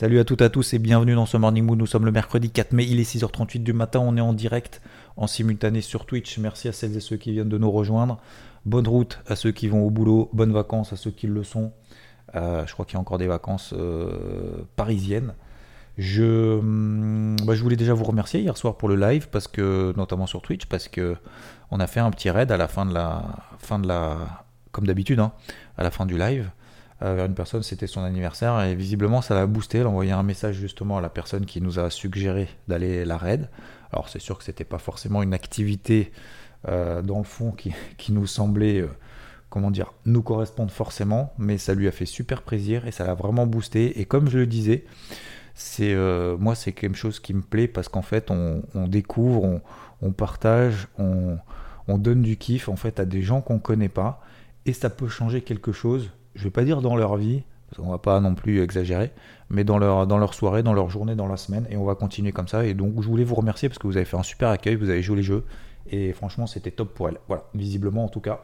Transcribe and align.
Salut 0.00 0.18
à 0.18 0.24
toutes 0.24 0.40
et 0.40 0.44
à 0.44 0.48
tous 0.48 0.72
et 0.72 0.78
bienvenue 0.78 1.14
dans 1.14 1.26
ce 1.26 1.36
Morning 1.36 1.62
Mood. 1.62 1.78
Nous 1.78 1.84
sommes 1.84 2.06
le 2.06 2.10
mercredi 2.10 2.48
4 2.48 2.72
mai, 2.72 2.86
il 2.88 2.98
est 3.00 3.02
6h38 3.02 3.62
du 3.62 3.74
matin, 3.74 4.00
on 4.00 4.16
est 4.16 4.22
en 4.22 4.32
direct, 4.32 4.80
en 5.18 5.26
simultané 5.26 5.82
sur 5.82 6.06
Twitch. 6.06 6.38
Merci 6.38 6.68
à 6.68 6.72
celles 6.72 6.96
et 6.96 7.00
ceux 7.00 7.18
qui 7.18 7.32
viennent 7.32 7.50
de 7.50 7.58
nous 7.58 7.70
rejoindre. 7.70 8.18
Bonne 8.64 8.88
route 8.88 9.18
à 9.26 9.36
ceux 9.36 9.52
qui 9.52 9.68
vont 9.68 9.84
au 9.84 9.90
boulot, 9.90 10.30
bonnes 10.32 10.54
vacances 10.54 10.94
à 10.94 10.96
ceux 10.96 11.10
qui 11.10 11.26
le 11.26 11.44
sont. 11.44 11.74
Euh, 12.34 12.64
je 12.66 12.72
crois 12.72 12.86
qu'il 12.86 12.94
y 12.94 12.96
a 12.96 13.00
encore 13.00 13.18
des 13.18 13.26
vacances 13.26 13.74
euh, 13.76 14.62
parisiennes. 14.74 15.34
Je, 15.98 16.56
hum, 16.56 17.36
bah, 17.44 17.54
je 17.54 17.62
voulais 17.62 17.76
déjà 17.76 17.92
vous 17.92 18.04
remercier 18.04 18.40
hier 18.40 18.56
soir 18.56 18.78
pour 18.78 18.88
le 18.88 18.96
live, 18.96 19.28
parce 19.30 19.48
que, 19.48 19.92
notamment 19.98 20.26
sur 20.26 20.40
Twitch, 20.40 20.64
parce 20.64 20.88
que 20.88 21.14
on 21.70 21.78
a 21.78 21.86
fait 21.86 22.00
un 22.00 22.10
petit 22.10 22.30
raid 22.30 22.50
à 22.50 22.56
la 22.56 22.68
fin 22.68 22.86
de 22.86 22.94
la, 22.94 23.22
fin 23.58 23.78
de 23.78 23.86
la 23.86 24.16
comme 24.72 24.86
d'habitude, 24.86 25.20
hein, 25.20 25.32
à 25.76 25.82
la 25.82 25.90
fin 25.90 26.06
du 26.06 26.16
live, 26.16 26.50
vers 27.00 27.24
une 27.24 27.34
personne, 27.34 27.62
c'était 27.62 27.86
son 27.86 28.02
anniversaire, 28.02 28.60
et 28.62 28.74
visiblement 28.74 29.22
ça 29.22 29.34
l'a 29.34 29.46
boosté, 29.46 29.78
elle 29.78 29.86
a 29.86 30.18
un 30.18 30.22
message 30.22 30.56
justement 30.56 30.98
à 30.98 31.00
la 31.00 31.08
personne 31.08 31.46
qui 31.46 31.60
nous 31.60 31.78
a 31.78 31.88
suggéré 31.90 32.48
d'aller 32.68 33.04
la 33.04 33.16
raid. 33.16 33.48
Alors 33.92 34.08
c'est 34.08 34.18
sûr 34.18 34.36
que 34.36 34.44
c'était 34.44 34.64
pas 34.64 34.78
forcément 34.78 35.22
une 35.22 35.32
activité 35.32 36.12
dans 36.66 37.18
le 37.18 37.24
fond 37.24 37.52
qui, 37.52 38.12
nous 38.12 38.26
semblait 38.26 38.84
comment 39.50 39.70
dire, 39.70 39.92
nous 40.06 40.22
correspondre 40.22 40.70
forcément, 40.70 41.34
mais 41.36 41.58
ça 41.58 41.74
lui 41.74 41.88
a 41.88 41.92
fait 41.92 42.06
super 42.06 42.42
plaisir 42.42 42.86
et 42.86 42.92
ça 42.92 43.06
l'a 43.06 43.14
vraiment 43.14 43.46
boosté. 43.46 44.00
Et 44.00 44.04
comme 44.04 44.30
je 44.30 44.38
le 44.38 44.46
disais, 44.46 44.84
c'est 45.54 45.92
euh, 45.92 46.38
moi 46.38 46.54
c'est 46.54 46.72
quelque 46.72 46.96
chose 46.96 47.20
qui 47.20 47.34
me 47.34 47.42
plaît 47.42 47.68
parce 47.68 47.88
qu'en 47.88 48.02
fait 48.02 48.30
on, 48.30 48.62
découvre, 48.86 49.60
on, 50.00 50.12
partage, 50.12 50.88
on, 50.98 51.38
donne 51.98 52.22
du 52.22 52.36
kiff 52.36 52.68
en 52.68 52.76
fait 52.76 53.00
à 53.00 53.04
des 53.04 53.20
gens 53.20 53.40
qu'on 53.40 53.58
connaît 53.58 53.88
pas 53.88 54.22
et 54.64 54.72
ça 54.72 54.88
peut 54.88 55.08
changer 55.08 55.42
quelque 55.42 55.72
chose. 55.72 56.10
Je 56.34 56.44
vais 56.44 56.50
pas 56.50 56.64
dire 56.64 56.80
dans 56.80 56.96
leur 56.96 57.16
vie, 57.16 57.42
parce 57.68 57.82
qu'on 57.82 57.90
va 57.90 57.98
pas 57.98 58.20
non 58.20 58.34
plus 58.34 58.62
exagérer, 58.62 59.12
mais 59.48 59.64
dans 59.64 59.78
leur, 59.78 60.06
dans 60.06 60.18
leur 60.18 60.34
soirée, 60.34 60.62
dans 60.62 60.72
leur 60.72 60.90
journée, 60.90 61.14
dans 61.14 61.28
la 61.28 61.36
semaine, 61.36 61.66
et 61.70 61.76
on 61.76 61.84
va 61.84 61.94
continuer 61.94 62.32
comme 62.32 62.48
ça. 62.48 62.64
Et 62.64 62.74
donc 62.74 63.02
je 63.02 63.08
voulais 63.08 63.24
vous 63.24 63.34
remercier 63.36 63.68
parce 63.68 63.78
que 63.78 63.86
vous 63.86 63.96
avez 63.96 64.06
fait 64.06 64.16
un 64.16 64.22
super 64.22 64.48
accueil, 64.48 64.74
vous 64.74 64.90
avez 64.90 65.02
joué 65.02 65.16
les 65.16 65.22
jeux, 65.22 65.44
et 65.90 66.12
franchement 66.12 66.46
c'était 66.46 66.70
top 66.70 66.94
pour 66.94 67.08
elle. 67.08 67.18
Voilà, 67.28 67.44
visiblement 67.54 68.04
en 68.04 68.08
tout 68.08 68.20
cas. 68.20 68.40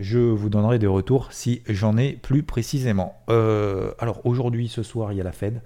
Je 0.00 0.18
vous 0.18 0.48
donnerai 0.48 0.78
des 0.78 0.86
retours 0.86 1.32
si 1.32 1.62
j'en 1.68 1.96
ai 1.96 2.14
plus 2.14 2.42
précisément. 2.42 3.14
Euh, 3.28 3.92
alors 3.98 4.24
aujourd'hui, 4.24 4.68
ce 4.68 4.82
soir, 4.82 5.12
il 5.12 5.18
y 5.18 5.20
a 5.20 5.24
la 5.24 5.32
Fed. 5.32 5.60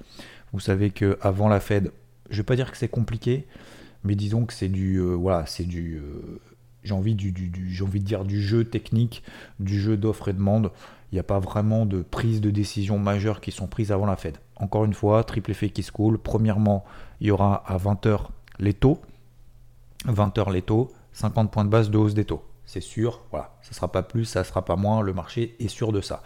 Vous 0.53 0.61
savez 0.61 0.91
que 0.91 1.17
avant 1.20 1.48
la 1.48 1.61
Fed, 1.61 1.92
je 2.28 2.34
ne 2.34 2.36
vais 2.39 2.45
pas 2.45 2.56
dire 2.56 2.70
que 2.70 2.77
c'est 2.77 2.89
compliqué, 2.89 3.47
mais 4.05 4.14
disons 4.14 4.45
que 4.45 4.53
c'est 4.53 4.69
du, 4.69 4.97
euh, 4.97 5.14
voilà, 5.14 5.47
c'est 5.47 5.64
du, 5.64 5.97
euh, 5.97 6.41
j'ai 6.87 6.95
envie 6.95 7.15
de 7.15 7.98
dire 7.98 8.25
du 8.25 8.41
jeu 8.41 8.65
technique, 8.65 9.23
du 9.61 9.79
jeu 9.79 9.97
d'offre 9.97 10.29
et 10.29 10.33
demande. 10.33 10.70
Il 11.12 11.17
n'y 11.17 11.20
a 11.20 11.25
pas 11.25 11.39
vraiment 11.39 11.87
de 11.87 12.03
prise 12.03 12.41
de 12.41 12.51
décision 12.51 12.98
majeure 12.98 13.41
qui 13.41 13.53
sont 13.53 13.67
prises 13.67 13.92
avant 13.92 14.06
la 14.06 14.17
Fed. 14.17 14.39
Encore 14.56 14.84
une 14.84 14.95
fois, 14.95 15.23
triple 15.25 15.53
effet 15.53 15.70
qui 15.70 15.83
se 15.83 15.92
coule. 15.92 16.19
Premièrement, 16.19 16.84
il 17.20 17.29
y 17.29 17.31
aura 17.31 17.62
à 17.67 17.77
20h 17.77 18.27
les 18.59 18.75
taux. 18.75 19.01
20h 20.07 20.52
les 20.52 20.63
taux, 20.63 20.92
50 21.13 21.51
points 21.51 21.64
de 21.64 21.70
base 21.70 21.91
de 21.91 21.98
hausse 21.98 22.14
des 22.14 22.25
taux 22.25 22.42
c'est 22.67 22.80
sûr, 22.80 23.23
voilà, 23.30 23.57
ça 23.63 23.73
sera 23.73 23.91
pas 23.91 24.02
plus, 24.02 24.25
ça 24.25 24.45
sera 24.45 24.64
pas 24.64 24.77
moins, 24.77 25.01
le 25.01 25.14
marché 25.14 25.57
est 25.61 25.69
sûr 25.69 25.92
de 25.92 26.01
ça. 26.01 26.23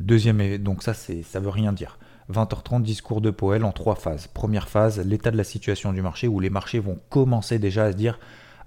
Deuxième, 0.00 0.58
donc 0.58 0.82
ça, 0.82 0.92
ça 0.94 1.40
veut 1.40 1.48
rien 1.48 1.72
dire. 1.72 1.98
20h30, 2.30 2.82
discours 2.82 3.22
de 3.22 3.30
Powell 3.30 3.64
en 3.64 3.72
trois 3.72 3.94
phases. 3.94 4.26
Première 4.26 4.68
phase, 4.68 5.00
l'état 5.00 5.30
de 5.30 5.38
la 5.38 5.44
situation 5.44 5.94
du 5.94 6.02
marché, 6.02 6.28
où 6.28 6.40
les 6.40 6.50
marchés 6.50 6.78
vont 6.78 6.98
commencer 7.08 7.58
déjà 7.58 7.86
à 7.86 7.92
se 7.92 7.96
dire 7.96 8.20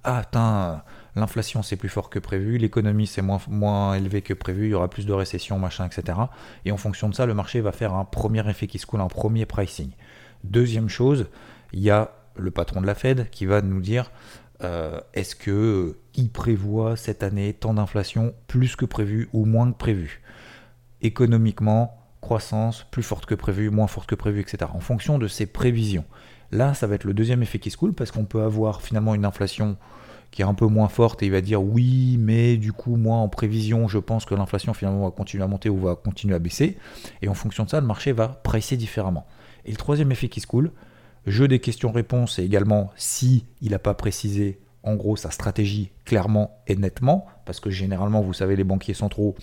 Ah, 0.04 0.24
putain, 0.24 0.84
l'inflation 1.16 1.64
c'est 1.64 1.76
plus 1.76 1.90
fort 1.90 2.10
que 2.10 2.20
prévu, 2.20 2.58
l'économie 2.58 3.08
c'est 3.08 3.22
moins, 3.22 3.94
élevé 3.94 4.22
que 4.22 4.34
prévu, 4.34 4.68
il 4.68 4.72
y 4.72 4.74
aura 4.74 4.90
plus 4.90 5.06
de 5.06 5.14
récession, 5.14 5.60
machin, 5.60 5.86
etc. 5.86 6.18
Et 6.66 6.72
en 6.72 6.78
fonction 6.78 7.10
de 7.10 7.16
ça, 7.16 7.26
le 7.26 7.34
marché 7.34 7.62
va 7.62 7.72
faire 7.72 7.94
un 7.94 8.06
premier 8.06 8.48
effet 8.50 8.68
qui 8.68 8.80
se 8.80 8.86
coule, 8.86 9.02
un 9.02 9.08
premier 9.08 9.46
pricing. 9.46 9.92
Deuxième 10.44 10.90
chose, 10.90 11.28
il 11.74 11.82
y 11.82 11.90
a 11.90 12.12
le 12.36 12.52
patron 12.52 12.82
de 12.82 12.88
la 12.88 12.96
Fed 12.96 13.30
qui 13.30 13.46
va 13.46 13.62
nous 13.62 13.82
dire 13.82 14.12
euh, 14.64 15.00
est-ce 15.14 15.36
que 15.36 15.52
euh, 15.52 16.00
il 16.16 16.30
prévoit 16.30 16.96
cette 16.96 17.24
année 17.24 17.54
tant 17.54 17.74
d'inflation 17.74 18.34
plus 18.48 18.76
que 18.76 18.86
prévu 18.86 19.30
ou 19.34 19.46
moins 19.46 19.72
que 19.72 19.78
prévu? 19.78 20.22
Économiquement, 21.02 21.98
croissance 22.22 22.86
plus 22.92 23.04
forte 23.04 23.26
que 23.26 23.36
prévu, 23.36 23.70
moins 23.70 23.88
forte 23.88 24.08
que 24.08 24.16
prévu, 24.16 24.42
etc. 24.42 24.72
En 24.74 24.80
fonction 24.80 25.18
de 25.18 25.28
ces 25.28 25.48
prévisions. 25.48 26.06
Là, 26.52 26.74
ça 26.74 26.86
va 26.86 26.96
être 26.96 27.06
le 27.06 27.14
deuxième 27.14 27.42
effet 27.42 27.60
qui 27.60 27.72
se 27.72 27.78
coule 27.78 27.94
parce 27.94 28.12
qu'on 28.12 28.26
peut 28.26 28.44
avoir 28.44 28.82
finalement 28.82 29.16
une 29.16 29.26
inflation 29.26 29.78
qui 30.32 30.42
est 30.42 30.46
un 30.46 30.54
peu 30.54 30.66
moins 30.66 30.88
forte 30.88 31.22
et 31.22 31.26
il 31.26 31.32
va 31.32 31.42
dire 31.42 31.62
oui, 31.62 32.18
mais 32.20 32.58
du 32.58 32.72
coup, 32.72 32.96
moi 32.96 33.18
en 33.18 33.28
prévision, 33.28 33.88
je 33.88 34.00
pense 34.00 34.26
que 34.26 34.34
l'inflation 34.34 34.74
finalement 34.74 35.04
va 35.04 35.12
continuer 35.12 35.44
à 35.44 35.48
monter 35.48 35.70
ou 35.70 35.78
va 35.78 35.96
continuer 35.96 36.36
à 36.36 36.40
baisser. 36.40 36.78
Et 37.22 37.28
en 37.28 37.34
fonction 37.34 37.66
de 37.66 37.70
ça, 37.70 37.82
le 37.82 37.88
marché 37.88 38.14
va 38.14 38.30
presser 38.30 38.78
différemment. 38.78 39.28
Et 39.66 39.72
le 39.72 39.78
troisième 39.78 40.12
effet 40.12 40.30
qui 40.30 40.40
se 40.40 40.48
coule, 40.48 40.72
Jeu 41.28 41.48
des 41.48 41.60
questions-réponses 41.60 42.40
et 42.40 42.44
également 42.44 42.90
si 42.96 43.46
il 43.62 43.72
n'a 43.72 43.80
pas 43.80 43.94
précisé 43.94 44.60
en 44.84 44.96
gros 44.96 45.16
sa 45.16 45.30
stratégie 45.30 45.92
clairement 46.06 46.60
et 46.66 46.76
nettement, 46.76 47.28
parce 47.46 47.60
que 47.60 47.70
généralement, 47.70 48.22
vous 48.22 48.34
savez, 48.34 48.56
les 48.56 48.64
banquiers 48.64 48.96
centraux, 48.96 49.36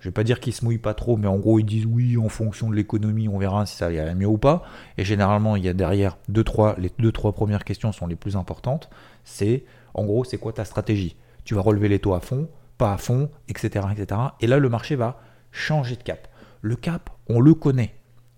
je 0.00 0.08
vais 0.08 0.12
pas 0.12 0.24
dire 0.24 0.40
qu'ils 0.40 0.52
se 0.52 0.64
mouillent 0.64 0.78
pas 0.78 0.94
trop, 0.94 1.16
mais 1.16 1.28
en 1.28 1.36
gros, 1.36 1.58
ils 1.58 1.64
disent 1.64 1.86
oui, 1.86 2.16
en 2.16 2.28
fonction 2.28 2.70
de 2.70 2.74
l'économie, 2.74 3.28
on 3.28 3.38
verra 3.38 3.66
si 3.66 3.76
ça 3.76 3.92
irait 3.92 4.14
mieux 4.14 4.26
ou 4.26 4.38
pas. 4.38 4.64
Et 4.98 5.04
généralement, 5.04 5.54
il 5.54 5.64
y 5.64 5.68
a 5.68 5.74
derrière 5.74 6.16
deux, 6.28 6.42
trois, 6.42 6.74
les 6.78 6.90
deux, 6.98 7.12
trois 7.12 7.32
premières 7.32 7.64
questions 7.64 7.92
sont 7.92 8.06
les 8.06 8.16
plus 8.16 8.34
importantes. 8.34 8.90
C'est, 9.22 9.64
en 9.94 10.04
gros, 10.04 10.24
c'est 10.24 10.38
quoi 10.38 10.52
ta 10.52 10.64
stratégie? 10.64 11.16
Tu 11.44 11.54
vas 11.54 11.60
relever 11.60 11.88
les 11.88 11.98
taux 11.98 12.14
à 12.14 12.20
fond, 12.20 12.48
pas 12.78 12.92
à 12.92 12.98
fond, 12.98 13.30
etc., 13.48 13.86
etc. 13.92 14.20
Et 14.40 14.46
là, 14.46 14.58
le 14.58 14.68
marché 14.68 14.96
va 14.96 15.20
changer 15.50 15.96
de 15.96 16.02
cap. 16.02 16.28
Le 16.60 16.76
cap, 16.76 17.10
on 17.28 17.40
le 17.40 17.54
connaît. 17.54 17.94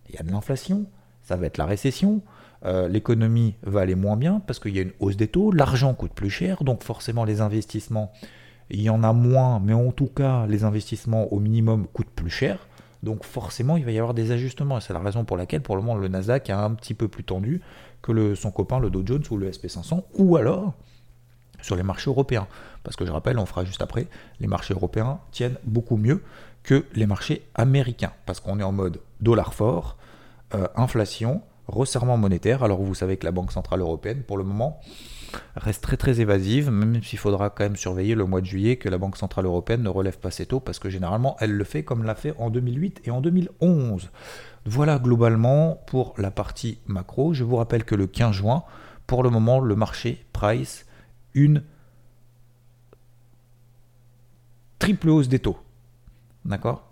Il 0.08 0.14
y 0.14 0.18
a 0.18 0.22
de 0.22 0.30
l'inflation, 0.30 0.86
ça 1.22 1.36
va 1.36 1.46
être 1.46 1.58
la 1.58 1.66
récession, 1.66 2.22
euh, 2.64 2.88
l'économie 2.88 3.56
va 3.62 3.80
aller 3.80 3.94
moins 3.94 4.16
bien 4.16 4.40
parce 4.40 4.58
qu'il 4.58 4.74
y 4.74 4.78
a 4.78 4.82
une 4.82 4.92
hausse 4.98 5.16
des 5.16 5.28
taux, 5.28 5.52
l'argent 5.52 5.92
coûte 5.92 6.12
plus 6.12 6.30
cher, 6.30 6.64
donc 6.64 6.82
forcément 6.82 7.24
les 7.24 7.42
investissements, 7.42 8.10
il 8.70 8.80
y 8.80 8.88
en 8.88 9.02
a 9.02 9.12
moins, 9.12 9.60
mais 9.60 9.74
en 9.74 9.92
tout 9.92 10.06
cas 10.06 10.46
les 10.46 10.64
investissements 10.64 11.32
au 11.32 11.40
minimum 11.40 11.86
coûtent 11.92 12.14
plus 12.14 12.30
cher. 12.30 12.66
Donc 13.02 13.22
forcément, 13.24 13.76
il 13.76 13.84
va 13.84 13.90
y 13.90 13.98
avoir 13.98 14.14
des 14.14 14.30
ajustements. 14.30 14.78
Et 14.78 14.80
c'est 14.80 14.94
la 14.94 14.98
raison 14.98 15.24
pour 15.24 15.36
laquelle, 15.36 15.60
pour 15.60 15.76
le 15.76 15.82
moment, 15.82 15.96
le 15.96 16.08
Nasdaq 16.08 16.48
est 16.48 16.54
un 16.54 16.70
petit 16.70 16.94
peu 16.94 17.06
plus 17.06 17.22
tendu 17.22 17.60
que 18.00 18.34
son 18.34 18.50
copain, 18.50 18.78
le 18.78 18.88
Dow 18.88 19.02
Jones 19.04 19.22
ou 19.30 19.36
le 19.36 19.50
SP500, 19.50 20.04
ou 20.14 20.36
alors 20.36 20.72
sur 21.64 21.76
les 21.76 21.82
marchés 21.82 22.10
européens. 22.10 22.46
Parce 22.82 22.96
que 22.96 23.06
je 23.06 23.10
rappelle, 23.10 23.38
on 23.38 23.46
fera 23.46 23.64
juste 23.64 23.82
après, 23.82 24.06
les 24.38 24.46
marchés 24.46 24.74
européens 24.74 25.20
tiennent 25.32 25.56
beaucoup 25.64 25.96
mieux 25.96 26.22
que 26.62 26.84
les 26.94 27.06
marchés 27.06 27.46
américains. 27.54 28.12
Parce 28.26 28.40
qu'on 28.40 28.60
est 28.60 28.64
en 28.64 28.72
mode 28.72 29.00
dollar 29.20 29.54
fort, 29.54 29.96
euh, 30.54 30.68
inflation, 30.76 31.42
resserrement 31.66 32.18
monétaire. 32.18 32.62
Alors 32.62 32.82
vous 32.82 32.94
savez 32.94 33.16
que 33.16 33.24
la 33.24 33.32
Banque 33.32 33.52
Centrale 33.52 33.80
Européenne, 33.80 34.22
pour 34.22 34.36
le 34.36 34.44
moment, 34.44 34.78
reste 35.56 35.82
très 35.82 35.96
très 35.96 36.20
évasive, 36.20 36.70
même 36.70 37.02
s'il 37.02 37.18
faudra 37.18 37.50
quand 37.50 37.64
même 37.64 37.76
surveiller 37.76 38.14
le 38.14 38.24
mois 38.24 38.42
de 38.42 38.46
juillet 38.46 38.76
que 38.76 38.88
la 38.90 38.98
Banque 38.98 39.16
Centrale 39.16 39.46
Européenne 39.46 39.82
ne 39.82 39.88
relève 39.88 40.18
pas 40.18 40.30
ses 40.30 40.46
taux, 40.46 40.60
parce 40.60 40.78
que 40.78 40.90
généralement 40.90 41.36
elle 41.40 41.52
le 41.52 41.64
fait 41.64 41.82
comme 41.82 42.04
l'a 42.04 42.14
fait 42.14 42.34
en 42.38 42.50
2008 42.50 43.02
et 43.04 43.10
en 43.10 43.20
2011. 43.20 44.10
Voilà 44.66 44.98
globalement 44.98 45.82
pour 45.86 46.14
la 46.18 46.30
partie 46.30 46.78
macro. 46.86 47.34
Je 47.34 47.44
vous 47.44 47.56
rappelle 47.56 47.84
que 47.84 47.94
le 47.94 48.06
15 48.06 48.34
juin, 48.34 48.64
pour 49.06 49.22
le 49.22 49.30
moment, 49.30 49.60
le 49.60 49.76
marché 49.76 50.24
price 50.32 50.86
une 51.34 51.62
triple 54.78 55.08
hausse 55.08 55.28
des 55.28 55.38
taux. 55.38 55.58
D'accord? 56.44 56.90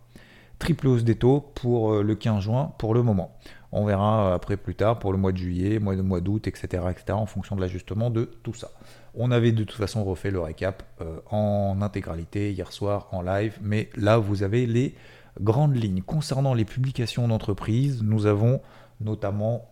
Triple 0.59 0.89
hausse 0.89 1.05
des 1.05 1.17
taux 1.17 1.41
pour 1.41 1.93
euh, 1.93 2.03
le 2.03 2.15
15 2.15 2.45
juin 2.45 2.73
pour 2.79 2.95
le 2.95 3.03
moment. 3.03 3.37
On 3.73 3.85
verra 3.85 4.29
euh, 4.31 4.35
après 4.35 4.57
plus 4.57 4.75
tard 4.75 4.99
pour 4.99 5.13
le 5.13 5.19
mois 5.19 5.33
de 5.33 5.39
juillet, 5.39 5.79
mois 5.79 5.97
de 5.97 6.03
mois 6.03 6.21
d'août, 6.21 6.47
etc., 6.47 6.85
etc., 6.91 7.13
en 7.13 7.27
fonction 7.27 7.57
de 7.57 7.61
l'ajustement 7.61 8.11
de 8.11 8.31
tout 8.43 8.55
ça. 8.55 8.71
On 9.15 9.31
avait 9.31 9.53
de 9.53 9.65
toute 9.65 9.77
façon 9.77 10.05
refait 10.05 10.31
le 10.31 10.41
récap 10.41 10.85
euh, 11.01 11.21
en 11.31 11.83
intégralité 11.83 12.53
hier 12.53 12.73
soir 12.73 13.09
en 13.13 13.23
live, 13.23 13.59
mais 13.61 13.91
là 13.97 14.19
vous 14.19 14.43
avez 14.43 14.67
les 14.67 14.95
grandes 15.41 15.77
lignes. 15.77 16.03
Concernant 16.03 16.55
les 16.55 16.65
publications 16.65 17.27
d'entreprise, 17.29 18.03
nous 18.03 18.27
avons 18.27 18.61
notamment 19.01 19.72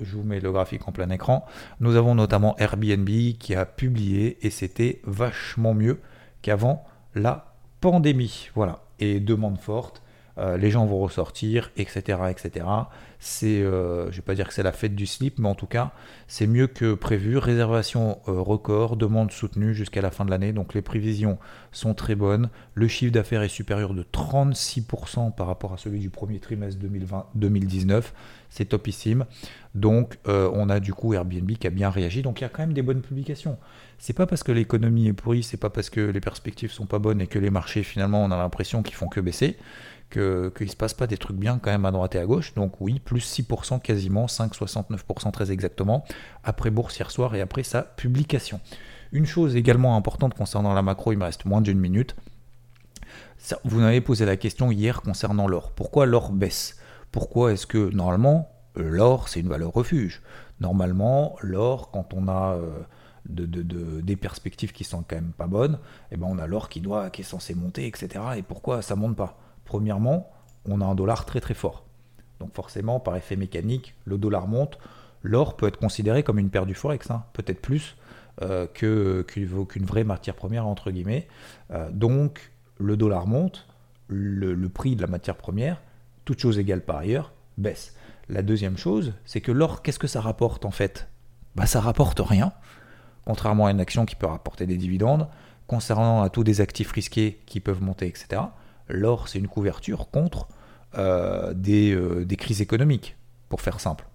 Je 0.00 0.16
vous 0.16 0.22
mets 0.22 0.40
le 0.40 0.52
graphique 0.52 0.86
en 0.88 0.92
plein 0.92 1.10
écran. 1.10 1.44
Nous 1.80 1.96
avons 1.96 2.14
notamment 2.14 2.56
Airbnb 2.58 3.08
qui 3.38 3.54
a 3.54 3.64
publié 3.64 4.38
et 4.46 4.50
c'était 4.50 5.00
vachement 5.04 5.74
mieux 5.74 6.00
qu'avant 6.42 6.84
la 7.14 7.54
pandémie. 7.80 8.50
Voilà. 8.54 8.80
Et 8.98 9.20
demande 9.20 9.58
forte 9.58 10.04
euh, 10.38 10.56
les 10.56 10.70
gens 10.70 10.84
vont 10.86 10.98
ressortir, 10.98 11.70
etc. 11.76 12.18
etc. 12.30 12.66
C'est, 13.26 13.62
euh, 13.62 14.10
je 14.10 14.16
vais 14.16 14.22
pas 14.22 14.34
dire 14.34 14.46
que 14.46 14.52
c'est 14.52 14.62
la 14.62 14.70
fête 14.70 14.94
du 14.94 15.06
slip, 15.06 15.38
mais 15.38 15.48
en 15.48 15.54
tout 15.54 15.66
cas, 15.66 15.92
c'est 16.28 16.46
mieux 16.46 16.66
que 16.66 16.92
prévu. 16.92 17.38
Réservation 17.38 18.18
euh, 18.28 18.38
record, 18.38 18.98
demande 18.98 19.32
soutenue 19.32 19.74
jusqu'à 19.74 20.02
la 20.02 20.10
fin 20.10 20.26
de 20.26 20.30
l'année. 20.30 20.52
Donc 20.52 20.74
les 20.74 20.82
prévisions 20.82 21.38
sont 21.72 21.94
très 21.94 22.16
bonnes. 22.16 22.50
Le 22.74 22.86
chiffre 22.86 23.12
d'affaires 23.14 23.40
est 23.40 23.48
supérieur 23.48 23.94
de 23.94 24.02
36% 24.02 25.34
par 25.34 25.46
rapport 25.46 25.72
à 25.72 25.78
celui 25.78 26.00
du 26.00 26.10
premier 26.10 26.38
trimestre 26.38 26.78
2020-2019. 26.84 28.02
C'est 28.50 28.66
topissime. 28.66 29.24
Donc 29.74 30.18
on 30.26 30.68
a 30.68 30.78
du 30.78 30.92
coup 30.92 31.14
Airbnb 31.14 31.50
qui 31.52 31.66
a 31.66 31.70
bien 31.70 31.88
réagi. 31.88 32.20
Donc 32.20 32.40
il 32.40 32.44
y 32.44 32.46
a 32.46 32.50
quand 32.50 32.62
même 32.62 32.74
des 32.74 32.82
bonnes 32.82 33.00
publications. 33.00 33.56
C'est 33.98 34.12
pas 34.12 34.26
parce 34.26 34.42
que 34.42 34.52
l'économie 34.52 35.08
est 35.08 35.12
pourrie, 35.14 35.42
c'est 35.42 35.56
pas 35.56 35.70
parce 35.70 35.88
que 35.88 36.00
les 36.00 36.20
perspectives 36.20 36.70
sont 36.70 36.86
pas 36.86 36.98
bonnes 36.98 37.22
et 37.22 37.26
que 37.26 37.38
les 37.38 37.50
marchés 37.50 37.82
finalement 37.82 38.22
on 38.22 38.30
a 38.30 38.36
l'impression 38.36 38.82
qu'ils 38.82 38.94
font 38.94 39.08
que 39.08 39.20
baisser 39.20 39.56
qu'il 40.14 40.66
ne 40.66 40.70
se 40.70 40.76
passe 40.76 40.94
pas 40.94 41.06
des 41.06 41.16
trucs 41.16 41.36
bien 41.36 41.58
quand 41.58 41.70
même 41.70 41.84
à 41.84 41.90
droite 41.90 42.14
et 42.14 42.18
à 42.18 42.26
gauche. 42.26 42.54
Donc 42.54 42.80
oui, 42.80 43.00
plus 43.00 43.13
6% 43.20 43.80
quasiment, 43.80 44.26
5,69% 44.26 45.30
très 45.30 45.50
exactement, 45.50 46.04
après 46.42 46.70
bourse 46.70 46.98
hier 46.98 47.10
soir 47.10 47.34
et 47.34 47.40
après 47.40 47.62
sa 47.62 47.82
publication. 47.82 48.60
Une 49.12 49.26
chose 49.26 49.54
également 49.54 49.96
importante 49.96 50.34
concernant 50.34 50.74
la 50.74 50.82
macro, 50.82 51.12
il 51.12 51.18
me 51.18 51.24
reste 51.24 51.44
moins 51.44 51.60
d'une 51.60 51.78
minute. 51.78 52.16
Vous 53.64 53.80
m'avez 53.80 54.00
posé 54.00 54.24
la 54.24 54.36
question 54.36 54.72
hier 54.72 55.02
concernant 55.02 55.46
l'or. 55.46 55.72
Pourquoi 55.72 56.06
l'or 56.06 56.32
baisse? 56.32 56.78
Pourquoi 57.12 57.52
est-ce 57.52 57.66
que 57.66 57.90
normalement 57.90 58.48
l'or 58.74 59.28
c'est 59.28 59.40
une 59.40 59.48
valeur 59.48 59.72
refuge? 59.72 60.22
Normalement 60.60 61.36
l'or 61.42 61.90
quand 61.90 62.14
on 62.14 62.26
a 62.26 62.56
euh, 62.56 62.82
des 63.28 64.16
perspectives 64.16 64.72
qui 64.72 64.82
sont 64.82 65.04
quand 65.06 65.16
même 65.16 65.32
pas 65.36 65.46
bonnes, 65.46 65.78
eh 66.10 66.16
ben 66.16 66.26
on 66.28 66.38
a 66.38 66.46
l'or 66.46 66.68
qui 66.68 66.80
doit 66.80 67.10
qui 67.10 67.20
est 67.20 67.24
censé 67.24 67.54
monter 67.54 67.86
etc. 67.86 68.24
Et 68.36 68.42
pourquoi 68.42 68.82
ça 68.82 68.96
monte 68.96 69.14
pas? 69.14 69.38
Premièrement, 69.64 70.30
on 70.66 70.80
a 70.80 70.84
un 70.84 70.94
dollar 70.94 71.24
très 71.24 71.40
très 71.40 71.54
fort. 71.54 71.83
Donc 72.40 72.54
forcément, 72.54 73.00
par 73.00 73.16
effet 73.16 73.36
mécanique, 73.36 73.94
le 74.04 74.18
dollar 74.18 74.46
monte. 74.46 74.78
L'or 75.22 75.56
peut 75.56 75.66
être 75.66 75.78
considéré 75.78 76.22
comme 76.22 76.38
une 76.38 76.50
paire 76.50 76.66
du 76.66 76.74
forex, 76.74 77.10
hein, 77.10 77.24
peut-être 77.32 77.60
plus 77.60 77.96
euh, 78.42 78.66
qu'une 78.66 79.84
vraie 79.84 80.04
matière 80.04 80.34
première, 80.34 80.66
entre 80.66 80.90
guillemets. 80.90 81.26
Euh, 81.70 81.90
donc 81.90 82.52
le 82.78 82.96
dollar 82.96 83.26
monte, 83.26 83.66
le, 84.08 84.54
prix 84.68 84.96
de 84.96 85.02
la 85.02 85.08
matière 85.08 85.36
première, 85.36 85.80
toute 86.24 86.40
chose 86.40 86.58
égale 86.58 86.82
par 86.82 86.96
ailleurs, 86.96 87.32
baisse. 87.56 87.94
La 88.28 88.42
deuxième 88.42 88.76
chose, 88.76 89.14
c'est 89.24 89.40
que 89.40 89.52
l'or, 89.52 89.82
qu'est-ce 89.82 89.98
que 89.98 90.06
ça 90.06 90.20
rapporte 90.20 90.64
en 90.64 90.70
fait? 90.70 91.08
Bah, 91.54 91.66
Ça 91.66 91.80
rapporte 91.80 92.20
rien, 92.20 92.52
contrairement 93.24 93.66
à 93.66 93.70
une 93.70 93.80
action 93.80 94.04
qui 94.04 94.16
peut 94.16 94.26
rapporter 94.26 94.66
des 94.66 94.76
dividendes, 94.76 95.28
concernant 95.66 96.22
à 96.22 96.28
tous 96.28 96.44
des 96.44 96.60
actifs 96.60 96.92
risqués 96.92 97.40
qui 97.46 97.60
peuvent 97.60 97.82
monter, 97.82 98.06
etc 98.06 98.42
l'or, 98.88 99.28
c'est 99.28 99.38
une 99.38 99.48
couverture 99.48 100.10
contre 100.10 100.48
euh, 100.96 101.52
euh, 101.68 102.24
des, 102.24 102.36
crises 102.36 102.60
économiques, 102.60 103.16
pour 103.48 103.60
faire 103.60 103.80
simple. 103.80 104.06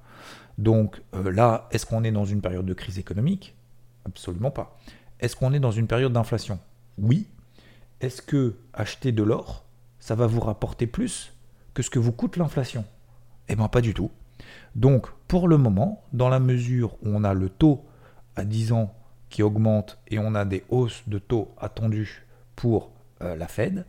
Donc 0.57 1.01
euh, 1.13 1.31
là, 1.31 1.67
est-ce 1.71 1.85
qu'on 1.85 2.03
est 2.03 2.11
dans 2.11 2.25
une 2.25 2.41
période 2.41 2.65
de 2.65 2.73
crise 2.73 2.99
économique? 2.99 3.55
Absolument 4.05 4.51
pas. 4.51 4.77
Est-ce 5.19 5.35
qu'on 5.35 5.53
est 5.53 5.59
dans 5.59 5.71
une 5.71 5.87
période 5.87 6.13
d'inflation? 6.13 6.59
Oui. 6.97 7.27
Est-ce 8.01 8.21
que 8.21 8.55
acheter 8.73 9.11
de 9.11 9.23
l'or, 9.23 9.65
ça 9.99 10.15
va 10.15 10.25
vous 10.25 10.39
rapporter 10.39 10.87
plus 10.87 11.33
que 11.73 11.83
ce 11.83 11.89
que 11.89 11.99
vous 11.99 12.11
coûte 12.11 12.37
l'inflation? 12.37 12.85
Eh 13.49 13.55
bien 13.55 13.67
pas 13.67 13.81
du 13.81 13.93
tout. 13.93 14.11
Donc 14.75 15.07
pour 15.27 15.47
le 15.47 15.57
moment, 15.57 16.03
dans 16.13 16.29
la 16.29 16.39
mesure 16.39 16.93
où 17.03 17.09
on 17.09 17.23
a 17.23 17.33
le 17.33 17.49
taux 17.49 17.85
à 18.35 18.45
10 18.45 18.71
ans 18.71 18.93
qui 19.29 19.43
augmente 19.43 19.97
et 20.07 20.17
on 20.17 20.33
a 20.33 20.45
des 20.45 20.63
hausses 20.69 21.03
de 21.07 21.19
taux 21.19 21.53
attendues 21.59 22.25
pour 22.55 22.91
la 23.19 23.47
Fed, 23.49 23.85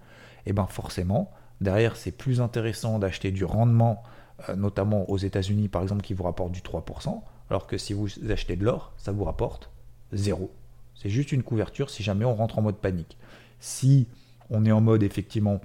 eh 0.47 0.53
bien 0.53 0.67
forcément, 0.67 1.31
derrière, 1.61 1.97
c'est 1.97 2.11
plus 2.11 2.41
intéressant 2.41 2.99
d'acheter 2.99 3.31
du 3.31 3.45
rendement, 3.45 4.03
euh, 4.49 4.57
notamment 4.57 5.09
aux 5.11 5.19
États-Unis 5.19 5.69
par 5.69 5.83
exemple, 5.83 6.03
qui 6.03 6.15
vous 6.15 6.25
rapporte 6.25 6.53
du 6.53 6.61
3%, 6.61 7.23
alors 7.51 7.67
que 7.67 7.79
si 7.79 7.93
vous 7.93 8.09
achetez 8.31 8.57
de 8.57 8.65
l'or, 8.65 8.93
ça 8.97 9.13
vous 9.13 9.25
rapporte 9.25 9.71
zéro. 10.13 10.51
C'est 10.95 11.11
juste 11.11 11.33
une 11.33 11.43
couverture 11.43 11.91
si 11.91 12.03
jamais 12.03 12.25
on 12.25 12.35
rentre 12.35 12.59
en 12.59 12.63
mode 12.63 12.77
panique. 12.77 13.17
Si 13.59 14.07
on 14.51 14.65
est 14.67 14.73
en 14.73 14.81
mode 14.81 15.03
effectivement 15.03 15.61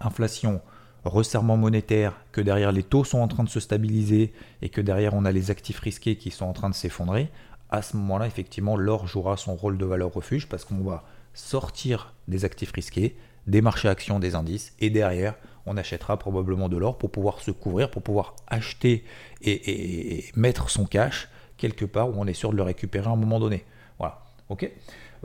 inflation, 0.00 0.60
resserrement 1.04 1.56
monétaire, 1.56 2.14
que 2.32 2.40
derrière 2.40 2.72
les 2.72 2.82
taux 2.82 3.04
sont 3.04 3.18
en 3.18 3.28
train 3.28 3.44
de 3.44 3.48
se 3.48 3.60
stabiliser 3.60 4.32
et 4.62 4.68
que 4.68 4.80
derrière 4.80 5.14
on 5.14 5.24
a 5.24 5.32
les 5.32 5.50
actifs 5.50 5.78
risqués 5.78 6.16
qui 6.16 6.30
sont 6.30 6.46
en 6.46 6.52
train 6.52 6.70
de 6.70 6.74
s'effondrer, 6.74 7.30
à 7.70 7.82
ce 7.82 7.96
moment-là, 7.96 8.26
effectivement, 8.26 8.76
l'or 8.76 9.06
jouera 9.06 9.36
son 9.36 9.54
rôle 9.54 9.78
de 9.78 9.84
valeur 9.84 10.12
refuge 10.12 10.48
parce 10.48 10.64
qu'on 10.64 10.82
va 10.82 11.04
sortir 11.34 12.14
des 12.26 12.44
actifs 12.44 12.72
risqués, 12.72 13.16
des 13.46 13.62
marchés 13.62 13.88
actions, 13.88 14.18
des 14.18 14.34
indices, 14.34 14.74
et 14.80 14.90
derrière, 14.90 15.34
on 15.66 15.76
achètera 15.76 16.18
probablement 16.18 16.68
de 16.68 16.76
l'or 16.76 16.98
pour 16.98 17.10
pouvoir 17.10 17.40
se 17.40 17.50
couvrir, 17.50 17.90
pour 17.90 18.02
pouvoir 18.02 18.34
acheter 18.48 19.04
et, 19.42 20.24
mettre 20.34 20.70
son 20.70 20.84
cash 20.84 21.28
quelque 21.56 21.84
part 21.84 22.08
où 22.08 22.14
on 22.16 22.26
est 22.26 22.34
sûr 22.34 22.50
de 22.50 22.56
le 22.56 22.62
récupérer 22.62 23.08
à 23.08 23.12
un 23.12 23.16
moment 23.16 23.38
donné. 23.38 23.64
Voilà, 23.98 24.22
ok? 24.48 24.70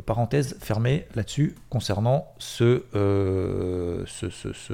Parenthèse 0.05 0.57
fermée 0.59 1.07
là-dessus 1.15 1.55
concernant 1.69 2.27
ce, 2.37 2.83
euh, 2.95 4.03
ce, 4.05 4.29
ce, 4.29 4.73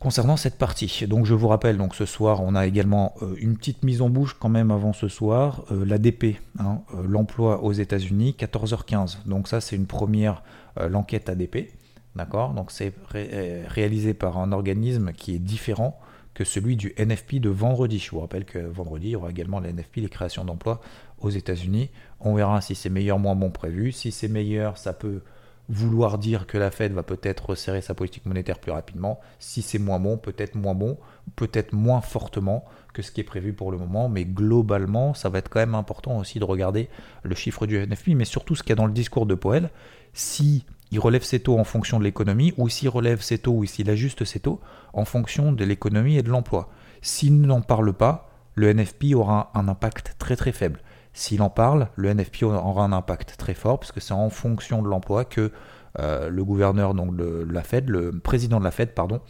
concernant 0.00 0.36
cette 0.36 0.58
partie. 0.58 1.06
Donc 1.06 1.24
je 1.24 1.34
vous 1.34 1.46
rappelle, 1.46 1.76
donc 1.78 1.94
ce 1.94 2.04
soir, 2.04 2.42
on 2.42 2.56
a 2.56 2.66
également 2.66 3.14
euh, 3.22 3.36
une 3.38 3.56
petite 3.56 3.84
mise 3.84 4.02
en 4.02 4.10
bouche 4.10 4.36
quand 4.36 4.48
même 4.48 4.72
avant 4.72 4.92
ce 4.92 5.06
soir, 5.06 5.64
euh, 5.70 5.84
l'ADP, 5.84 6.40
hein, 6.58 6.80
l'emploi 7.04 7.62
aux 7.62 7.72
États-Unis, 7.72 8.34
14h15. 8.36 9.18
Donc 9.26 9.46
ça, 9.46 9.60
c'est 9.60 9.76
une 9.76 9.86
première, 9.86 10.42
l'enquête 10.88 11.28
ADP. 11.28 11.68
D'accord? 12.16 12.54
Donc 12.54 12.70
c'est 12.70 12.92
euh, 13.14 13.64
réalisé 13.68 14.14
par 14.14 14.38
un 14.38 14.52
organisme 14.52 15.12
qui 15.12 15.34
est 15.34 15.38
différent 15.38 15.98
que 16.34 16.44
celui 16.44 16.76
du 16.76 16.94
NFP 16.98 17.36
de 17.36 17.50
vendredi. 17.50 17.98
Je 17.98 18.10
vous 18.10 18.20
rappelle 18.20 18.44
que 18.44 18.58
vendredi, 18.58 19.08
il 19.08 19.10
y 19.10 19.16
aura 19.16 19.30
également 19.30 19.60
le 19.60 19.68
NFP, 19.72 19.96
les 19.96 20.08
créations 20.08 20.44
d'emplois 20.44 20.80
aux 21.20 21.30
États-Unis. 21.30 21.90
On 22.20 22.34
verra 22.34 22.60
si 22.60 22.74
c'est 22.74 22.90
meilleur, 22.90 23.18
moins 23.18 23.36
bon 23.36 23.50
prévu. 23.50 23.92
Si 23.92 24.12
c'est 24.12 24.28
meilleur, 24.28 24.78
ça 24.78 24.92
peut 24.92 25.22
vouloir 25.68 26.18
dire 26.18 26.48
que 26.48 26.58
la 26.58 26.72
Fed 26.72 26.92
va 26.92 27.04
peut-être 27.04 27.50
resserrer 27.50 27.80
sa 27.80 27.94
politique 27.94 28.26
monétaire 28.26 28.58
plus 28.58 28.72
rapidement. 28.72 29.20
Si 29.38 29.62
c'est 29.62 29.78
moins 29.78 30.00
bon, 30.00 30.16
peut-être 30.16 30.56
moins 30.56 30.74
bon, 30.74 30.98
peut-être 31.36 31.72
moins 31.72 32.00
fortement 32.00 32.64
que 32.92 33.02
ce 33.02 33.12
qui 33.12 33.20
est 33.20 33.24
prévu 33.24 33.52
pour 33.52 33.70
le 33.70 33.78
moment. 33.78 34.08
Mais 34.08 34.24
globalement, 34.24 35.14
ça 35.14 35.28
va 35.28 35.38
être 35.38 35.48
quand 35.48 35.60
même 35.60 35.76
important 35.76 36.18
aussi 36.18 36.40
de 36.40 36.44
regarder 36.44 36.88
le 37.22 37.34
chiffre 37.36 37.66
du 37.66 37.78
NFP, 37.78 38.08
mais 38.16 38.24
surtout 38.24 38.56
ce 38.56 38.62
qu'il 38.62 38.70
y 38.70 38.72
a 38.72 38.76
dans 38.76 38.86
le 38.86 38.92
discours 38.92 39.26
de 39.26 39.34
Powell. 39.36 39.70
Si 40.12 40.64
il 40.90 41.00
relève 41.00 41.22
ses 41.22 41.40
taux 41.40 41.58
en 41.58 41.64
fonction 41.64 41.98
de 41.98 42.04
l'économie, 42.04 42.52
ou 42.56 42.68
s'il 42.68 42.88
relève 42.88 43.20
ses 43.20 43.38
taux 43.38 43.52
ou 43.52 43.64
s'il 43.64 43.90
ajuste 43.90 44.24
ses 44.24 44.40
taux 44.40 44.60
en 44.92 45.04
fonction 45.04 45.52
de 45.52 45.64
l'économie 45.64 46.16
et 46.16 46.22
de 46.22 46.30
l'emploi. 46.30 46.68
S'il 47.02 47.40
n'en 47.40 47.60
parle 47.60 47.92
pas, 47.92 48.30
le 48.54 48.72
NFP 48.72 49.14
aura 49.14 49.50
un 49.54 49.68
impact 49.68 50.16
très 50.18 50.36
très 50.36 50.52
faible. 50.52 50.80
S'il 51.12 51.42
en 51.42 51.50
parle, 51.50 51.88
le 51.96 52.12
NFP 52.12 52.44
aura 52.44 52.84
un 52.84 52.92
impact 52.92 53.36
très 53.36 53.54
fort, 53.54 53.80
puisque 53.80 54.00
c'est 54.00 54.14
en 54.14 54.30
fonction 54.30 54.82
de 54.82 54.88
l'emploi 54.88 55.24
que 55.24 55.52
euh, 55.98 56.28
le 56.28 56.44
gouverneur 56.44 56.94
donc 56.94 57.16
de 57.16 57.46
la 57.50 57.62
Fed, 57.62 57.88
le 57.88 58.12
président 58.12 58.58
de 58.58 58.64
la 58.64 58.70
Fed, 58.70 58.94
pardon, 58.94 59.20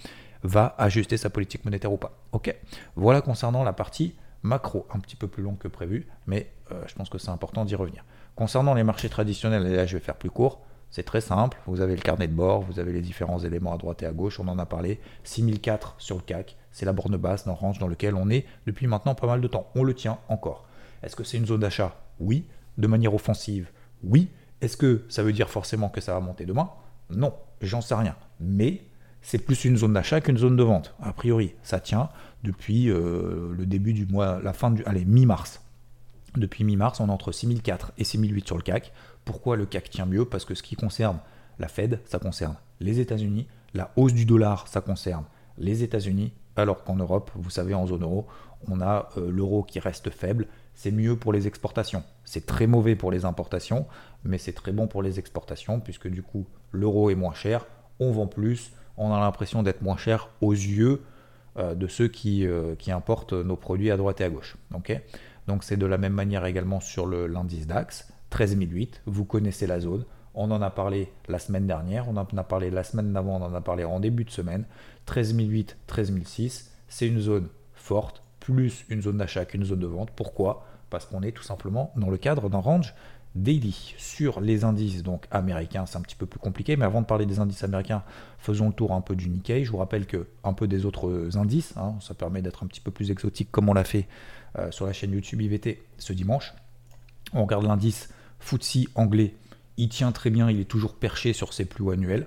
va 0.42 0.74
ajuster 0.78 1.16
sa 1.16 1.30
politique 1.30 1.64
monétaire 1.64 1.92
ou 1.92 1.96
pas. 1.96 2.18
Ok. 2.32 2.54
Voilà 2.96 3.20
concernant 3.20 3.62
la 3.62 3.72
partie 3.72 4.14
macro, 4.42 4.86
un 4.92 4.98
petit 4.98 5.16
peu 5.16 5.26
plus 5.26 5.42
longue 5.42 5.58
que 5.58 5.68
prévu, 5.68 6.06
mais 6.26 6.50
euh, 6.72 6.82
je 6.86 6.94
pense 6.94 7.08
que 7.08 7.18
c'est 7.18 7.30
important 7.30 7.64
d'y 7.64 7.74
revenir. 7.74 8.04
Concernant 8.36 8.74
les 8.74 8.84
marchés 8.84 9.08
traditionnels, 9.08 9.66
et 9.66 9.76
là 9.76 9.86
je 9.86 9.96
vais 9.96 10.02
faire 10.02 10.16
plus 10.16 10.30
court, 10.30 10.62
c'est 10.90 11.04
très 11.04 11.20
simple, 11.20 11.56
vous 11.66 11.80
avez 11.80 11.94
le 11.94 12.02
carnet 12.02 12.26
de 12.26 12.32
bord, 12.32 12.62
vous 12.62 12.80
avez 12.80 12.92
les 12.92 13.00
différents 13.00 13.38
éléments 13.38 13.72
à 13.72 13.78
droite 13.78 14.02
et 14.02 14.06
à 14.06 14.12
gauche, 14.12 14.40
on 14.40 14.48
en 14.48 14.58
a 14.58 14.66
parlé. 14.66 15.00
6004 15.22 15.94
sur 15.98 16.16
le 16.16 16.22
CAC, 16.22 16.56
c'est 16.72 16.84
la 16.84 16.92
borne 16.92 17.16
basse 17.16 17.46
dans 17.46 17.58
dans 17.78 17.86
lequel 17.86 18.14
on 18.14 18.28
est 18.28 18.44
depuis 18.66 18.86
maintenant 18.86 19.14
pas 19.14 19.26
mal 19.26 19.40
de 19.40 19.46
temps. 19.46 19.70
On 19.76 19.84
le 19.84 19.94
tient 19.94 20.18
encore. 20.28 20.66
Est-ce 21.02 21.14
que 21.14 21.24
c'est 21.24 21.36
une 21.36 21.46
zone 21.46 21.60
d'achat? 21.60 21.96
Oui. 22.18 22.44
De 22.78 22.86
manière 22.86 23.14
offensive? 23.14 23.70
Oui. 24.02 24.28
Est-ce 24.60 24.76
que 24.76 25.04
ça 25.08 25.22
veut 25.22 25.32
dire 25.32 25.48
forcément 25.48 25.88
que 25.88 26.00
ça 26.00 26.12
va 26.12 26.20
monter 26.20 26.44
demain? 26.44 26.70
Non, 27.08 27.34
j'en 27.62 27.80
sais 27.80 27.94
rien. 27.94 28.16
Mais 28.40 28.82
c'est 29.22 29.38
plus 29.38 29.64
une 29.64 29.76
zone 29.76 29.92
d'achat 29.92 30.20
qu'une 30.20 30.38
zone 30.38 30.56
de 30.56 30.62
vente. 30.62 30.94
A 31.02 31.12
priori, 31.12 31.54
ça 31.62 31.80
tient 31.80 32.08
depuis 32.42 32.90
euh, 32.90 33.54
le 33.56 33.66
début 33.66 33.92
du 33.92 34.06
mois, 34.06 34.40
la 34.42 34.52
fin 34.52 34.70
du, 34.70 34.84
allez, 34.84 35.04
mi-mars. 35.04 35.60
Depuis 36.36 36.64
mi-mars, 36.64 37.00
on 37.00 37.08
est 37.08 37.12
entre 37.12 37.32
6004 37.32 37.92
et 37.98 38.04
6008 38.04 38.46
sur 38.46 38.56
le 38.56 38.62
CAC. 38.62 38.92
Pourquoi 39.24 39.56
le 39.56 39.66
CAC 39.66 39.90
tient 39.90 40.06
mieux 40.06 40.24
Parce 40.24 40.44
que 40.44 40.54
ce 40.54 40.62
qui 40.62 40.76
concerne 40.76 41.18
la 41.58 41.68
Fed, 41.68 42.00
ça 42.04 42.18
concerne 42.18 42.56
les 42.80 43.00
États-Unis. 43.00 43.46
La 43.74 43.92
hausse 43.96 44.14
du 44.14 44.24
dollar, 44.24 44.66
ça 44.68 44.80
concerne 44.80 45.24
les 45.58 45.82
États-Unis. 45.82 46.32
Alors 46.56 46.84
qu'en 46.84 46.96
Europe, 46.96 47.30
vous 47.34 47.50
savez, 47.50 47.74
en 47.74 47.86
zone 47.86 48.02
euro, 48.02 48.26
on 48.68 48.80
a 48.80 49.08
euh, 49.16 49.30
l'euro 49.30 49.62
qui 49.62 49.78
reste 49.78 50.10
faible. 50.10 50.46
C'est 50.74 50.90
mieux 50.90 51.16
pour 51.16 51.32
les 51.32 51.46
exportations. 51.46 52.02
C'est 52.24 52.46
très 52.46 52.66
mauvais 52.66 52.96
pour 52.96 53.10
les 53.10 53.24
importations, 53.24 53.86
mais 54.24 54.38
c'est 54.38 54.52
très 54.52 54.72
bon 54.72 54.86
pour 54.86 55.02
les 55.02 55.18
exportations, 55.18 55.80
puisque 55.80 56.08
du 56.08 56.22
coup, 56.22 56.46
l'euro 56.72 57.10
est 57.10 57.14
moins 57.14 57.34
cher, 57.34 57.66
on 57.98 58.12
vend 58.12 58.26
plus, 58.26 58.72
on 58.96 59.12
a 59.12 59.20
l'impression 59.20 59.62
d'être 59.62 59.82
moins 59.82 59.96
cher 59.96 60.28
aux 60.40 60.52
yeux 60.52 61.02
euh, 61.58 61.74
de 61.74 61.86
ceux 61.86 62.08
qui, 62.08 62.46
euh, 62.46 62.74
qui, 62.76 62.92
importent 62.92 63.32
nos 63.32 63.56
produits 63.56 63.90
à 63.90 63.96
droite 63.96 64.20
et 64.20 64.24
à 64.24 64.30
gauche. 64.30 64.56
Donc 65.46 65.64
c'est 65.64 65.76
de 65.76 65.86
la 65.86 65.98
même 65.98 66.12
manière 66.12 66.44
également 66.44 66.80
sur 66.80 67.06
l'indice 67.06 67.66
DAX. 67.66 68.12
13008, 68.30 69.02
vous 69.06 69.24
connaissez 69.24 69.66
la 69.66 69.80
zone. 69.80 70.04
On 70.34 70.50
en 70.50 70.62
a 70.62 70.70
parlé 70.70 71.12
la 71.28 71.38
semaine 71.38 71.66
dernière, 71.66 72.08
on 72.08 72.16
en 72.16 72.24
a 72.24 72.44
parlé 72.44 72.70
la 72.70 72.84
semaine 72.84 73.12
d'avant, 73.12 73.40
on 73.40 73.44
en 73.44 73.54
a 73.54 73.60
parlé 73.60 73.84
en 73.84 74.00
début 74.00 74.24
de 74.24 74.30
semaine. 74.30 74.64
13008, 75.06 75.76
13006, 75.86 76.72
c'est 76.88 77.08
une 77.08 77.20
zone 77.20 77.48
forte, 77.74 78.22
plus 78.38 78.84
une 78.88 79.02
zone 79.02 79.18
d'achat 79.18 79.44
qu'une 79.44 79.64
zone 79.64 79.80
de 79.80 79.86
vente. 79.86 80.10
Pourquoi? 80.14 80.64
Parce 80.88 81.06
qu'on 81.06 81.22
est 81.22 81.32
tout 81.32 81.42
simplement 81.42 81.92
dans 81.96 82.10
le 82.10 82.16
cadre 82.16 82.48
d'un 82.48 82.58
range 82.58 82.94
daily 83.34 83.94
sur 83.96 84.40
les 84.40 84.64
indices 84.64 85.02
donc 85.02 85.26
américains, 85.30 85.86
c'est 85.86 85.96
un 85.96 86.00
petit 86.00 86.16
peu 86.16 86.26
plus 86.26 86.40
compliqué, 86.40 86.76
mais 86.76 86.84
avant 86.84 87.00
de 87.00 87.06
parler 87.06 87.26
des 87.26 87.38
indices 87.38 87.62
américains, 87.62 88.02
faisons 88.38 88.68
le 88.68 88.72
tour 88.72 88.92
un 88.92 89.00
peu 89.00 89.14
du 89.14 89.28
Nikkei. 89.28 89.64
Je 89.64 89.70
vous 89.70 89.78
rappelle 89.78 90.06
que 90.06 90.26
un 90.42 90.52
peu 90.52 90.66
des 90.66 90.84
autres 90.84 91.36
indices, 91.36 91.74
hein, 91.76 91.94
ça 92.00 92.14
permet 92.14 92.42
d'être 92.42 92.64
un 92.64 92.66
petit 92.66 92.80
peu 92.80 92.90
plus 92.90 93.10
exotique 93.10 93.50
comme 93.50 93.68
on 93.68 93.74
l'a 93.74 93.84
fait 93.84 94.08
euh, 94.58 94.70
sur 94.70 94.86
la 94.86 94.92
chaîne 94.92 95.12
YouTube 95.12 95.40
IVT 95.40 95.82
ce 95.98 96.12
dimanche. 96.12 96.54
On 97.32 97.42
regarde 97.42 97.64
l'indice 97.64 98.08
FTSE 98.40 98.88
anglais, 98.94 99.36
il 99.76 99.88
tient 99.88 100.12
très 100.12 100.30
bien, 100.30 100.50
il 100.50 100.60
est 100.60 100.64
toujours 100.64 100.94
perché 100.94 101.32
sur 101.32 101.52
ses 101.52 101.64
plus 101.64 101.84
hauts 101.84 101.90
annuels. 101.90 102.26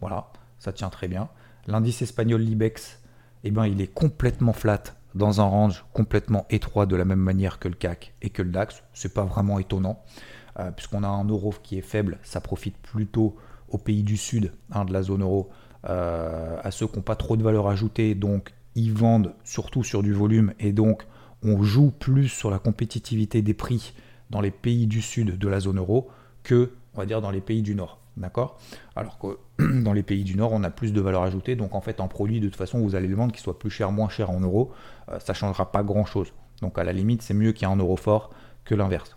Voilà, 0.00 0.32
ça 0.58 0.72
tient 0.72 0.90
très 0.90 1.08
bien. 1.08 1.28
L'indice 1.66 2.02
espagnol 2.02 2.40
Libex, 2.40 3.00
eh 3.44 3.50
ben, 3.50 3.66
il 3.66 3.80
est 3.80 3.92
complètement 3.92 4.52
flat 4.52 4.82
dans 5.14 5.40
un 5.40 5.44
range 5.44 5.84
complètement 5.92 6.46
étroit 6.50 6.86
de 6.86 6.96
la 6.96 7.04
même 7.04 7.20
manière 7.20 7.58
que 7.58 7.68
le 7.68 7.74
CAC 7.74 8.14
et 8.22 8.30
que 8.30 8.42
le 8.42 8.50
DAX. 8.50 8.82
C'est 8.94 9.14
pas 9.14 9.24
vraiment 9.24 9.58
étonnant, 9.58 10.02
euh, 10.58 10.70
puisqu'on 10.70 11.02
a 11.02 11.08
un 11.08 11.24
euro 11.24 11.54
qui 11.62 11.78
est 11.78 11.82
faible, 11.82 12.18
ça 12.22 12.40
profite 12.40 12.76
plutôt 12.78 13.36
aux 13.68 13.78
pays 13.78 14.02
du 14.02 14.16
sud 14.16 14.52
hein, 14.70 14.84
de 14.84 14.92
la 14.92 15.02
zone 15.02 15.22
euro, 15.22 15.50
euh, 15.88 16.58
à 16.62 16.70
ceux 16.70 16.86
qui 16.86 16.96
n'ont 16.96 17.02
pas 17.02 17.16
trop 17.16 17.36
de 17.36 17.42
valeur 17.42 17.68
ajoutée, 17.68 18.14
donc 18.14 18.52
ils 18.74 18.92
vendent 18.92 19.34
surtout 19.44 19.84
sur 19.84 20.02
du 20.02 20.12
volume, 20.12 20.52
et 20.58 20.72
donc 20.72 21.06
on 21.42 21.62
joue 21.62 21.90
plus 21.90 22.28
sur 22.28 22.50
la 22.50 22.58
compétitivité 22.58 23.42
des 23.42 23.54
prix 23.54 23.94
dans 24.32 24.40
les 24.40 24.50
pays 24.50 24.88
du 24.88 25.00
sud 25.00 25.38
de 25.38 25.48
la 25.48 25.60
zone 25.60 25.78
euro 25.78 26.08
que, 26.42 26.72
on 26.94 26.98
va 26.98 27.06
dire, 27.06 27.20
dans 27.20 27.30
les 27.30 27.40
pays 27.40 27.62
du 27.62 27.76
nord. 27.76 28.00
D'accord? 28.16 28.58
Alors 28.96 29.18
que 29.18 29.38
dans 29.82 29.92
les 29.92 30.02
pays 30.02 30.24
du 30.24 30.36
Nord, 30.36 30.52
on 30.52 30.62
a 30.64 30.70
plus 30.70 30.92
de 30.92 31.00
valeur 31.00 31.22
ajoutée. 31.22 31.56
Donc 31.56 31.74
en 31.74 31.80
fait, 31.80 32.00
un 32.00 32.08
produit, 32.08 32.40
de 32.40 32.48
toute 32.48 32.56
façon, 32.56 32.80
vous 32.80 32.94
allez 32.94 33.08
le 33.08 33.14
vendre 33.14 33.32
qu'il 33.32 33.40
soit 33.40 33.58
plus 33.58 33.70
cher, 33.70 33.90
moins 33.90 34.08
cher 34.08 34.30
en 34.30 34.40
euros. 34.40 34.70
Euh, 35.10 35.18
ça 35.18 35.32
ne 35.32 35.36
changera 35.36 35.72
pas 35.72 35.82
grand-chose. 35.82 36.32
Donc 36.60 36.78
à 36.78 36.84
la 36.84 36.92
limite, 36.92 37.22
c'est 37.22 37.34
mieux 37.34 37.52
qu'il 37.52 37.66
y 37.66 37.70
ait 37.70 37.74
un 37.74 37.78
euro 37.78 37.96
fort 37.96 38.30
que 38.64 38.74
l'inverse. 38.74 39.16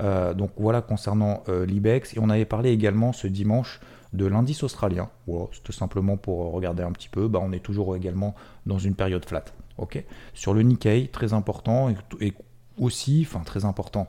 Euh, 0.00 0.34
donc 0.34 0.52
voilà 0.56 0.82
concernant 0.82 1.42
euh, 1.48 1.66
l'IBEX. 1.66 2.14
Et 2.16 2.20
on 2.20 2.30
avait 2.30 2.44
parlé 2.44 2.70
également 2.70 3.12
ce 3.12 3.26
dimanche 3.26 3.80
de 4.12 4.26
l'indice 4.26 4.62
australien. 4.62 5.10
Voilà, 5.26 5.46
C'était 5.52 5.72
simplement 5.72 6.16
pour 6.16 6.52
regarder 6.52 6.84
un 6.84 6.92
petit 6.92 7.08
peu. 7.08 7.26
Bah, 7.26 7.40
on 7.42 7.50
est 7.52 7.62
toujours 7.62 7.96
également 7.96 8.36
dans 8.66 8.78
une 8.78 8.94
période 8.94 9.24
flat. 9.24 9.44
ok? 9.78 10.04
Sur 10.32 10.54
le 10.54 10.62
Nikkei, 10.62 11.08
très 11.08 11.32
important. 11.32 11.90
et 12.20 12.34
aussi, 12.78 13.26
enfin 13.28 13.40
très 13.40 13.64
important 13.64 14.08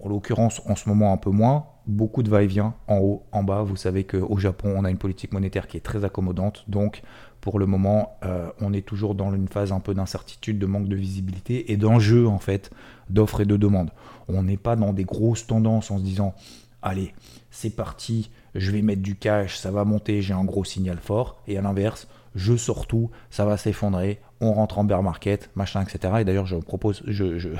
en 0.00 0.08
l'occurrence 0.08 0.60
en 0.66 0.76
ce 0.76 0.88
moment 0.88 1.12
un 1.12 1.16
peu 1.16 1.30
moins, 1.30 1.66
beaucoup 1.86 2.22
de 2.22 2.30
va-et-vient 2.30 2.74
en 2.88 2.98
haut, 2.98 3.22
en 3.32 3.42
bas. 3.42 3.62
Vous 3.62 3.76
savez 3.76 4.04
qu'au 4.04 4.36
Japon, 4.36 4.74
on 4.76 4.84
a 4.84 4.90
une 4.90 4.98
politique 4.98 5.32
monétaire 5.32 5.68
qui 5.68 5.76
est 5.76 5.80
très 5.80 6.04
accommodante. 6.04 6.64
Donc, 6.68 7.02
pour 7.40 7.58
le 7.58 7.66
moment, 7.66 8.18
euh, 8.24 8.50
on 8.60 8.72
est 8.72 8.84
toujours 8.84 9.14
dans 9.14 9.32
une 9.32 9.48
phase 9.48 9.72
un 9.72 9.80
peu 9.80 9.94
d'incertitude, 9.94 10.58
de 10.58 10.66
manque 10.66 10.88
de 10.88 10.96
visibilité 10.96 11.72
et 11.72 11.76
d'enjeu, 11.76 12.26
en 12.26 12.38
fait, 12.38 12.70
d'offres 13.08 13.40
et 13.40 13.46
de 13.46 13.56
demandes. 13.56 13.90
On 14.28 14.42
n'est 14.42 14.56
pas 14.56 14.76
dans 14.76 14.92
des 14.92 15.04
grosses 15.04 15.46
tendances 15.46 15.90
en 15.90 15.98
se 15.98 16.02
disant, 16.02 16.34
allez, 16.82 17.14
c'est 17.50 17.70
parti, 17.70 18.30
je 18.54 18.70
vais 18.70 18.82
mettre 18.82 19.02
du 19.02 19.16
cash, 19.16 19.56
ça 19.56 19.70
va 19.70 19.84
monter, 19.84 20.22
j'ai 20.22 20.34
un 20.34 20.44
gros 20.44 20.64
signal 20.64 20.98
fort. 20.98 21.40
Et 21.46 21.56
à 21.56 21.62
l'inverse, 21.62 22.08
je 22.34 22.56
sors 22.56 22.86
tout, 22.86 23.10
ça 23.30 23.44
va 23.44 23.56
s'effondrer, 23.56 24.20
on 24.40 24.52
rentre 24.52 24.78
en 24.78 24.84
bear 24.84 25.02
market, 25.02 25.50
machin, 25.54 25.82
etc. 25.82 26.14
Et 26.20 26.24
d'ailleurs, 26.24 26.46
je 26.46 26.56
propose, 26.56 27.02
je, 27.06 27.38
je, 27.38 27.50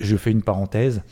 je 0.00 0.16
fais 0.16 0.30
une 0.30 0.42
parenthèse. 0.42 1.02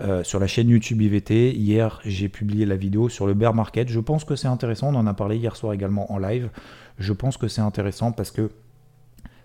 Euh, 0.00 0.22
sur 0.22 0.38
la 0.38 0.46
chaîne 0.46 0.68
YouTube 0.68 1.02
IVT. 1.02 1.52
Hier, 1.56 2.00
j'ai 2.04 2.28
publié 2.28 2.66
la 2.66 2.76
vidéo 2.76 3.08
sur 3.08 3.26
le 3.26 3.34
bear 3.34 3.52
market. 3.52 3.88
Je 3.88 3.98
pense 3.98 4.24
que 4.24 4.36
c'est 4.36 4.46
intéressant. 4.46 4.94
On 4.94 4.96
en 4.96 5.08
a 5.08 5.14
parlé 5.14 5.36
hier 5.36 5.56
soir 5.56 5.72
également 5.72 6.12
en 6.12 6.18
live. 6.18 6.50
Je 6.98 7.12
pense 7.12 7.36
que 7.36 7.48
c'est 7.48 7.62
intéressant 7.62 8.12
parce 8.12 8.30
que 8.30 8.52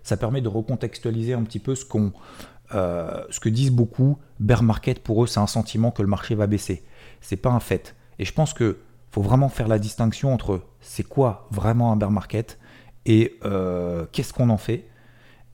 ça 0.04 0.16
permet 0.16 0.40
de 0.40 0.48
recontextualiser 0.48 1.32
un 1.32 1.42
petit 1.42 1.58
peu 1.58 1.74
ce, 1.74 1.84
qu'on, 1.84 2.12
euh, 2.72 3.24
ce 3.30 3.40
que 3.40 3.48
disent 3.48 3.72
beaucoup. 3.72 4.16
Bear 4.38 4.62
market, 4.62 5.00
pour 5.00 5.24
eux, 5.24 5.26
c'est 5.26 5.40
un 5.40 5.48
sentiment 5.48 5.90
que 5.90 6.02
le 6.02 6.08
marché 6.08 6.36
va 6.36 6.46
baisser. 6.46 6.84
C'est 7.20 7.36
pas 7.36 7.50
un 7.50 7.60
fait. 7.60 7.96
Et 8.20 8.24
je 8.24 8.32
pense 8.32 8.54
que 8.54 8.78
faut 9.10 9.22
vraiment 9.22 9.48
faire 9.48 9.66
la 9.66 9.80
distinction 9.80 10.32
entre 10.32 10.62
c'est 10.80 11.04
quoi 11.04 11.48
vraiment 11.50 11.90
un 11.90 11.96
bear 11.96 12.12
market 12.12 12.60
et 13.06 13.38
euh, 13.44 14.06
qu'est-ce 14.12 14.32
qu'on 14.32 14.50
en 14.50 14.56
fait. 14.56 14.88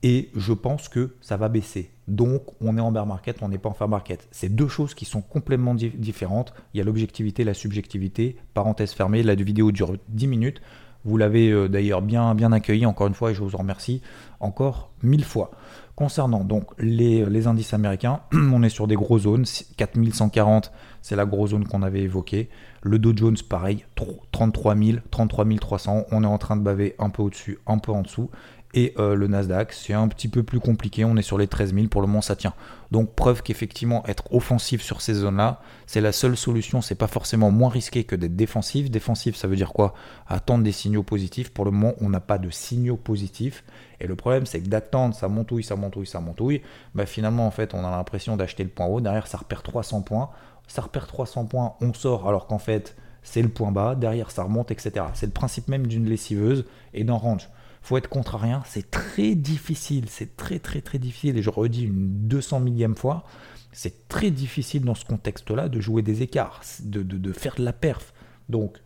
Et 0.03 0.29
je 0.35 0.53
pense 0.53 0.89
que 0.89 1.15
ça 1.21 1.37
va 1.37 1.47
baisser. 1.47 1.91
Donc, 2.07 2.41
on 2.59 2.77
est 2.77 2.81
en 2.81 2.91
bear 2.91 3.05
market, 3.05 3.37
on 3.41 3.49
n'est 3.49 3.59
pas 3.59 3.69
en 3.69 3.73
fair 3.73 3.87
market. 3.87 4.27
C'est 4.31 4.49
deux 4.49 4.67
choses 4.67 4.93
qui 4.93 5.05
sont 5.05 5.21
complètement 5.21 5.75
différentes. 5.75 6.53
Il 6.73 6.79
y 6.79 6.81
a 6.81 6.83
l'objectivité, 6.83 7.43
la 7.43 7.53
subjectivité. 7.53 8.35
Parenthèse 8.53 8.93
fermée, 8.93 9.21
la 9.21 9.35
vidéo 9.35 9.71
dure 9.71 9.93
10 10.09 10.27
minutes. 10.27 10.61
Vous 11.03 11.17
l'avez 11.17 11.49
euh, 11.49 11.67
d'ailleurs 11.67 12.01
bien, 12.01 12.35
bien 12.35 12.51
accueilli 12.51 12.85
encore 12.85 13.07
une 13.07 13.15
fois 13.15 13.31
et 13.31 13.33
je 13.33 13.41
vous 13.41 13.55
en 13.55 13.59
remercie 13.59 14.01
encore 14.39 14.91
mille 15.01 15.23
fois. 15.23 15.51
Concernant 15.95 16.43
donc 16.43 16.65
les, 16.77 17.25
les 17.25 17.47
indices 17.47 17.73
américains, 17.73 18.21
on 18.33 18.61
est 18.63 18.69
sur 18.69 18.87
des 18.87 18.95
gros 18.95 19.19
zones. 19.19 19.45
4140, 19.77 20.71
c'est 21.01 21.15
la 21.15 21.25
grosse 21.25 21.51
zone 21.51 21.65
qu'on 21.65 21.81
avait 21.81 22.01
évoquée. 22.01 22.49
Le 22.83 22.99
Dow 22.99 23.15
Jones, 23.15 23.37
pareil, 23.47 23.85
33 24.31 24.75
000, 24.75 24.97
33 25.09 25.45
300. 25.59 26.05
On 26.11 26.23
est 26.23 26.27
en 26.27 26.37
train 26.37 26.55
de 26.55 26.61
baver 26.61 26.95
un 26.99 27.09
peu 27.09 27.23
au-dessus, 27.23 27.59
un 27.67 27.77
peu 27.77 27.91
en 27.91 28.01
dessous. 28.01 28.29
Et 28.73 28.93
euh, 28.97 29.15
le 29.15 29.27
Nasdaq, 29.27 29.73
c'est 29.73 29.93
un 29.93 30.07
petit 30.07 30.29
peu 30.29 30.43
plus 30.43 30.59
compliqué. 30.59 31.03
On 31.03 31.17
est 31.17 31.21
sur 31.21 31.37
les 31.37 31.47
13 31.47 31.73
000. 31.73 31.87
Pour 31.87 32.01
le 32.01 32.07
moment, 32.07 32.21
ça 32.21 32.35
tient. 32.35 32.53
Donc, 32.91 33.15
preuve 33.15 33.43
qu'effectivement, 33.43 34.05
être 34.07 34.33
offensif 34.33 34.81
sur 34.81 35.01
ces 35.01 35.13
zones-là, 35.13 35.61
c'est 35.87 36.01
la 36.01 36.11
seule 36.11 36.37
solution. 36.37 36.81
C'est 36.81 36.95
pas 36.95 37.07
forcément 37.07 37.51
moins 37.51 37.69
risqué 37.69 38.03
que 38.03 38.15
d'être 38.15 38.35
défensif. 38.35 38.89
Défensif, 38.89 39.35
ça 39.35 39.47
veut 39.47 39.57
dire 39.57 39.73
quoi? 39.73 39.93
Attendre 40.27 40.63
des 40.63 40.71
signaux 40.71 41.03
positifs. 41.03 41.49
Pour 41.51 41.65
le 41.65 41.71
moment, 41.71 41.93
on 41.99 42.09
n'a 42.09 42.21
pas 42.21 42.37
de 42.37 42.49
signaux 42.49 42.97
positifs. 42.97 43.63
Et 43.99 44.07
le 44.07 44.15
problème, 44.15 44.45
c'est 44.45 44.61
que 44.61 44.67
d'attendre, 44.67 45.15
ça 45.15 45.27
montouille, 45.27 45.63
ça 45.63 45.75
montouille, 45.75 46.07
ça 46.07 46.21
montouille. 46.21 46.61
Bah, 46.95 47.05
finalement, 47.05 47.47
en 47.47 47.51
fait, 47.51 47.73
on 47.73 47.83
a 47.85 47.91
l'impression 47.91 48.37
d'acheter 48.37 48.63
le 48.63 48.69
point 48.69 48.85
haut. 48.85 49.01
Derrière, 49.01 49.27
ça 49.27 49.37
repère 49.37 49.63
300 49.63 50.01
points. 50.01 50.29
Ça 50.67 50.81
repère 50.81 51.05
300 51.05 51.47
points, 51.47 51.73
on 51.81 51.93
sort 51.93 52.29
alors 52.29 52.47
qu'en 52.47 52.57
fait, 52.57 52.95
c'est 53.23 53.41
le 53.41 53.49
point 53.49 53.73
bas. 53.73 53.93
Derrière, 53.93 54.31
ça 54.31 54.43
remonte, 54.43 54.71
etc. 54.71 55.05
C'est 55.13 55.25
le 55.25 55.33
principe 55.33 55.67
même 55.67 55.85
d'une 55.85 56.07
lessiveuse 56.07 56.65
et 56.93 57.03
d'un 57.03 57.15
range 57.15 57.49
faut 57.81 57.97
être 57.97 58.07
contrarien, 58.07 58.63
c'est 58.65 58.91
très 58.91 59.35
difficile, 59.35 60.05
c'est 60.07 60.37
très 60.37 60.59
très 60.59 60.81
très 60.81 60.99
difficile, 60.99 61.37
et 61.37 61.41
je 61.41 61.49
redis 61.49 61.85
une 61.85 62.27
200 62.27 62.59
millième 62.59 62.95
fois, 62.95 63.23
c'est 63.71 64.07
très 64.07 64.31
difficile 64.31 64.83
dans 64.83 64.95
ce 64.95 65.05
contexte-là 65.05 65.69
de 65.69 65.79
jouer 65.79 66.01
des 66.01 66.21
écarts, 66.21 66.61
de, 66.83 67.01
de, 67.03 67.31
faire 67.31 67.55
de 67.55 67.63
la 67.63 67.73
perf. 67.73 68.13
Donc, 68.49 68.77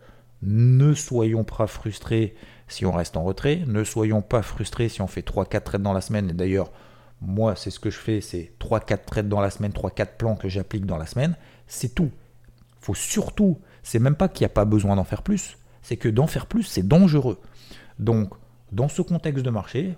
ne 0.42 0.94
soyons 0.94 1.44
pas 1.44 1.68
frustrés 1.68 2.36
si 2.68 2.86
on 2.86 2.92
reste 2.92 3.18
en 3.18 3.24
retrait, 3.24 3.64
ne 3.68 3.84
soyons 3.84 4.22
pas 4.22 4.42
frustrés 4.42 4.90
si 4.90 5.02
on 5.02 5.08
fait 5.08 5.28
3-4 5.28 5.64
trades 5.64 5.82
dans 5.82 5.94
la 5.94 6.02
semaine, 6.02 6.30
et 6.30 6.34
d'ailleurs, 6.34 6.72
moi, 7.22 7.56
c'est 7.56 7.72
ce 7.72 7.80
que 7.80 7.90
je 7.90 7.98
fais, 7.98 8.22
c'est 8.22 8.54
3-4 8.60 9.06
trades 9.06 9.30
dans 9.30 9.42
la 9.42 9.50
semaine, 9.50 9.72
3-4 9.72 10.18
plans 10.18 10.36
que 10.36 10.50
j'applique 10.50 10.86
dans 10.86 10.98
la 10.98 11.06
semaine, 11.06 11.36
c'est 11.68 11.96
tout. 11.96 12.12
faut 12.80 12.96
surtout, 12.96 13.60
c'est 13.84 14.00
même 14.00 14.16
pas 14.16 14.30
qu'il 14.30 14.44
n'y 14.44 14.52
a 14.52 14.54
pas 14.54 14.66
besoin 14.66 14.96
d'en 14.96 15.04
faire 15.04 15.24
plus, 15.24 15.58
c'est 15.82 15.98
que 15.98 16.10
d'en 16.10 16.28
faire 16.28 16.46
plus, 16.46 16.64
c'est 16.64 16.88
dangereux. 16.88 17.40
Donc, 18.00 18.34
dans 18.72 18.88
ce 18.88 19.02
contexte 19.02 19.44
de 19.44 19.50
marché, 19.50 19.96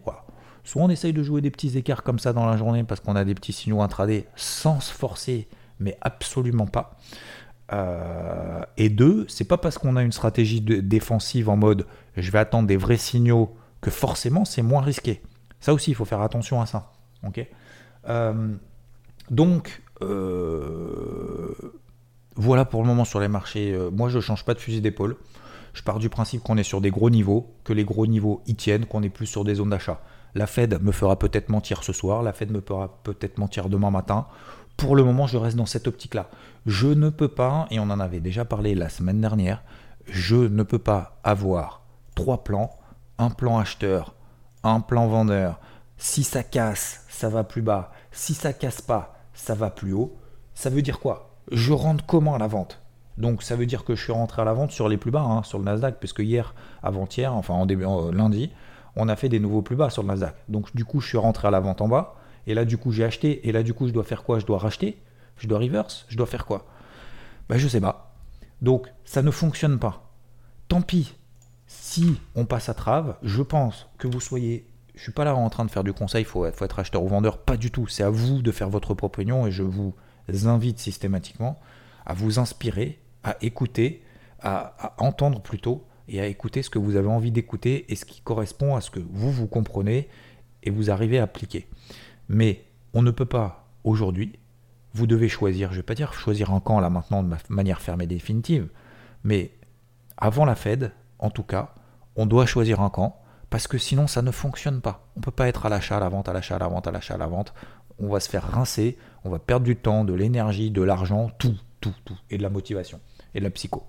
soit 0.64 0.84
on 0.84 0.90
essaye 0.90 1.14
de 1.14 1.24
jouer 1.24 1.42
des 1.42 1.52
petits 1.52 1.78
écarts 1.78 2.04
comme 2.04 2.20
ça 2.20 2.34
dans 2.34 2.46
la 2.46 2.58
journée 2.58 2.84
parce 2.84 3.00
qu'on 3.00 3.16
a 3.16 3.24
des 3.24 3.36
petits 3.36 3.54
signaux 3.54 3.82
intraday 3.82 4.28
sans 4.36 4.80
se 4.80 4.92
forcer, 4.92 5.48
mais 5.80 5.98
absolument 6.02 6.68
pas. 6.68 6.98
Euh, 7.74 8.62
et 8.78 8.90
deux, 8.90 9.26
c'est 9.28 9.46
pas 9.46 9.58
parce 9.58 9.78
qu'on 9.78 9.96
a 9.96 10.04
une 10.04 10.12
stratégie 10.12 10.62
défensive 10.62 11.50
en 11.50 11.58
mode 11.58 11.86
je 12.16 12.32
vais 12.32 12.40
attendre 12.40 12.68
des 12.68 12.78
vrais 12.78 12.98
signaux 12.98 13.56
que 13.82 13.92
forcément 13.92 14.46
c'est 14.46 14.62
moins 14.62 14.82
risqué. 14.82 15.22
Ça 15.60 15.74
aussi, 15.74 15.92
il 15.92 15.96
faut 15.96 16.06
faire 16.06 16.22
attention 16.22 16.62
à 16.62 16.66
ça. 16.66 16.92
euh, 18.10 18.54
donc, 19.30 19.82
euh, 20.02 21.54
voilà 22.36 22.64
pour 22.64 22.82
le 22.82 22.88
moment 22.88 23.04
sur 23.04 23.20
les 23.20 23.28
marchés. 23.28 23.78
moi, 23.92 24.10
je 24.10 24.20
change 24.20 24.46
pas 24.46 24.54
de 24.54 24.60
fusil 24.60 24.80
d'épaule. 24.80 25.18
Je 25.78 25.84
pars 25.84 26.00
du 26.00 26.10
principe 26.10 26.42
qu'on 26.42 26.58
est 26.58 26.64
sur 26.64 26.82
des 26.82 26.90
gros 26.90 27.12
niveaux, 27.12 27.54
que 27.64 27.72
les 27.72 27.86
gros 27.86 28.08
niveaux 28.08 28.42
y 28.48 28.56
tiennent, 28.56 28.88
qu'on 28.88 29.04
est 29.04 29.12
plus 29.12 29.28
sur 29.28 29.44
des 29.44 29.54
zones 29.54 29.70
d'achat. 29.70 30.02
La 30.34 30.48
Fed 30.48 30.82
me 30.82 30.92
fera 30.92 31.20
peut-être 31.20 31.50
mentir 31.50 31.84
ce 31.84 31.94
soir, 31.94 32.24
la 32.24 32.34
Fed 32.34 32.50
me 32.52 32.62
fera 32.62 32.98
peut-être 33.04 33.38
mentir 33.38 33.70
demain 33.70 33.92
matin. 33.92 34.26
Pour 34.76 34.96
le 34.96 35.04
moment, 35.04 35.28
je 35.28 35.38
reste 35.38 35.56
dans 35.56 35.68
cette 35.68 35.86
optique-là. 35.86 36.32
Je 36.66 36.88
ne 36.88 37.12
peux 37.12 37.28
pas, 37.28 37.68
et 37.70 37.80
on 37.80 37.92
en 37.92 38.00
avait 38.00 38.22
déjà 38.22 38.44
parlé 38.44 38.74
la 38.74 38.90
semaine 38.90 39.22
dernière, 39.22 39.62
je 40.08 40.36
ne 40.36 40.64
peux 40.64 40.80
pas 40.80 41.20
avoir 41.24 41.84
trois 42.16 42.44
plans, 42.44 42.76
un 43.20 43.30
plan 43.30 43.60
acheteur, 43.60 44.16
un 44.64 44.80
plan 44.80 45.08
vendeur. 45.08 45.60
Si 45.98 46.24
ça 46.24 46.42
casse, 46.42 47.06
ça 47.08 47.30
va 47.30 47.44
plus 47.44 47.62
bas. 47.62 47.92
Si 48.12 48.34
ça 48.34 48.52
casse 48.52 48.82
pas, 48.82 49.14
ça 49.36 49.54
va 49.54 49.70
plus 49.70 49.94
haut. 49.94 50.18
Ça 50.56 50.72
veut 50.72 50.82
dire 50.82 51.00
quoi? 51.00 51.38
Je 51.52 51.72
rentre 51.72 52.04
comment 52.08 52.34
à 52.34 52.40
la 52.40 52.48
vente? 52.48 52.82
Donc 53.18 53.44
ça 53.44 53.56
veut 53.56 53.66
dire 53.66 53.84
que 53.84 53.96
je 53.96 54.04
suis 54.04 54.14
rentré 54.14 54.42
à 54.42 54.46
la 54.46 54.54
vente 54.54 54.72
sur 54.72 54.90
les 54.90 54.98
plus 54.98 55.12
bas, 55.12 55.22
hein, 55.22 55.44
sur 55.44 55.58
le 55.60 55.66
Nasdaq, 55.66 55.98
puisque 56.00 56.20
hier, 56.20 56.54
avant-hier, 56.84 57.34
enfin 57.34 57.54
en 57.54 57.66
début 57.66 57.86
euh, 57.86 58.12
lundi, 58.12 58.52
on 58.96 59.10
a 59.10 59.16
fait 59.16 59.30
des 59.30 59.40
nouveaux 59.40 59.62
plus 59.62 59.76
bas 59.76 59.90
sur 59.90 60.04
le 60.04 60.10
Nasdaq. 60.10 60.36
Donc 60.50 60.76
du 60.76 60.86
coup, 60.86 61.02
je 61.02 61.08
suis 61.08 61.18
rentré 61.18 61.48
à 61.48 61.52
la 61.52 61.60
vente 61.60 61.82
en 61.82 61.88
bas, 61.88 62.16
et 62.46 62.54
là 62.54 62.66
du 62.66 62.78
coup 62.78 62.92
j'ai 62.92 63.04
acheté, 63.04 63.48
et 63.48 63.52
là 63.52 63.64
du 63.64 63.74
coup 63.74 63.88
je 63.88 63.94
dois 63.94 64.04
faire 64.04 64.24
quoi? 64.24 64.40
Je 64.40 64.46
dois 64.46 64.60
racheter? 64.60 64.98
Je 65.38 65.48
dois 65.48 65.60
reverse? 65.60 66.06
Je 66.10 66.18
dois 66.18 66.28
faire 66.28 66.46
quoi? 66.46 66.66
Ben 67.50 67.58
je 67.58 67.68
sais 67.68 67.82
pas. 67.82 68.16
Donc 68.62 68.88
ça 69.06 69.22
ne 69.22 69.32
fonctionne 69.32 69.80
pas. 69.80 70.12
Tant 70.68 70.82
pis. 70.82 71.14
Si 71.68 72.20
on 72.36 72.46
passe 72.46 72.70
à 72.70 72.74
trave, 72.74 73.18
je 73.24 73.42
pense 73.42 73.88
que 73.98 74.08
vous 74.08 74.22
soyez 74.22 74.68
je 74.98 75.04
suis 75.04 75.12
pas 75.12 75.24
là 75.24 75.36
en 75.36 75.50
train 75.50 75.64
de 75.64 75.72
faire 75.72 75.84
du 75.84 75.94
conseil, 75.94 76.24
il 76.24 76.26
faut, 76.26 76.46
être 76.46 76.80
acheteur 76.80 77.04
ou 77.04 77.08
vendeur, 77.08 77.38
pas 77.38 77.56
du 77.56 77.72
tout. 77.72 77.88
C'est 77.88 78.04
à 78.04 78.10
vous 78.10 78.42
de 78.42 78.52
faire 78.52 78.70
votre 78.70 78.96
propre 78.96 79.04
opinion 79.06 79.46
et 79.46 79.52
je 79.52 79.64
vous 79.64 79.94
invite 80.46 80.80
systématiquement 80.80 81.60
à 82.06 82.14
vous 82.14 82.40
inspirer, 82.40 83.00
à 83.28 83.36
écouter, 83.42 84.02
à, 84.42 84.94
entendre 85.00 85.42
plutôt 85.42 85.86
et 86.08 86.22
à 86.22 86.28
écouter 86.28 86.64
ce 86.64 86.70
que 86.70 86.80
vous 86.80 86.96
avez 86.96 87.10
envie 87.10 87.32
d'écouter 87.32 87.92
et 87.92 87.96
ce 87.98 88.06
qui 88.06 88.22
correspond 88.22 88.76
à 88.78 88.82
ce 88.82 88.90
que 88.90 89.02
vous 89.02 89.32
vous 89.32 89.48
comprenez 89.48 90.08
et 90.64 90.70
vous 90.70 90.90
arrivez 90.90 91.20
à 91.20 91.24
appliquer. 91.24 91.68
Mais 92.30 92.64
on 92.94 93.02
ne 93.02 93.12
peut 93.12 93.26
pas 93.26 93.68
aujourd'hui, 93.84 94.40
vous 94.94 95.08
devez 95.08 95.28
choisir, 95.28 95.70
je 95.70 95.74
ne 95.74 95.80
vais 95.80 95.86
pas 95.86 95.94
dire 95.94 96.14
choisir 96.14 96.54
un 96.54 96.62
camp 96.62 96.80
là 96.80 96.90
maintenant 96.90 97.22
de 97.22 97.36
manière 97.50 97.82
ferme 97.82 98.02
et 98.02 98.08
définitive, 98.08 98.70
mais 99.26 99.52
avant 100.16 100.46
la 100.46 100.56
Fed, 100.56 100.94
en 101.20 101.30
tout 101.30 101.44
cas, 101.44 101.76
on 102.16 102.26
doit 102.26 102.46
choisir 102.46 102.80
un 102.80 102.90
camp 102.90 103.22
parce 103.50 103.68
que 103.68 103.78
sinon 103.78 104.08
ça 104.08 104.22
ne 104.22 104.32
fonctionne 104.32 104.80
pas. 104.80 105.06
On 105.18 105.20
ne 105.20 105.24
peut 105.26 105.32
pas 105.32 105.50
être 105.50 105.66
à 105.66 105.70
l'achat, 105.70 105.98
à 105.98 106.00
la 106.00 106.08
vente, 106.08 106.30
à 106.30 106.34
l'achat, 106.34 106.56
à 106.56 106.60
la 106.60 106.68
vente, 106.68 106.88
à 106.88 106.92
l'achat, 106.92 107.16
à 107.16 107.18
la 107.18 107.28
vente. 107.28 107.54
On 108.00 108.08
va 108.08 108.22
se 108.22 108.30
faire 108.30 108.50
rincer, 108.50 108.98
on 109.26 109.30
va 109.30 109.40
perdre 109.40 109.66
du 109.66 109.76
temps, 109.76 110.06
de 110.06 110.14
l'énergie, 110.14 110.72
de 110.72 110.82
l'argent, 110.82 111.30
tout, 111.38 111.58
tout, 111.82 111.94
tout, 112.06 112.18
et 112.30 112.38
de 112.38 112.44
la 112.44 112.50
motivation, 112.50 113.00
et 113.36 113.40
la 113.40 113.50
psycho. 113.50 113.84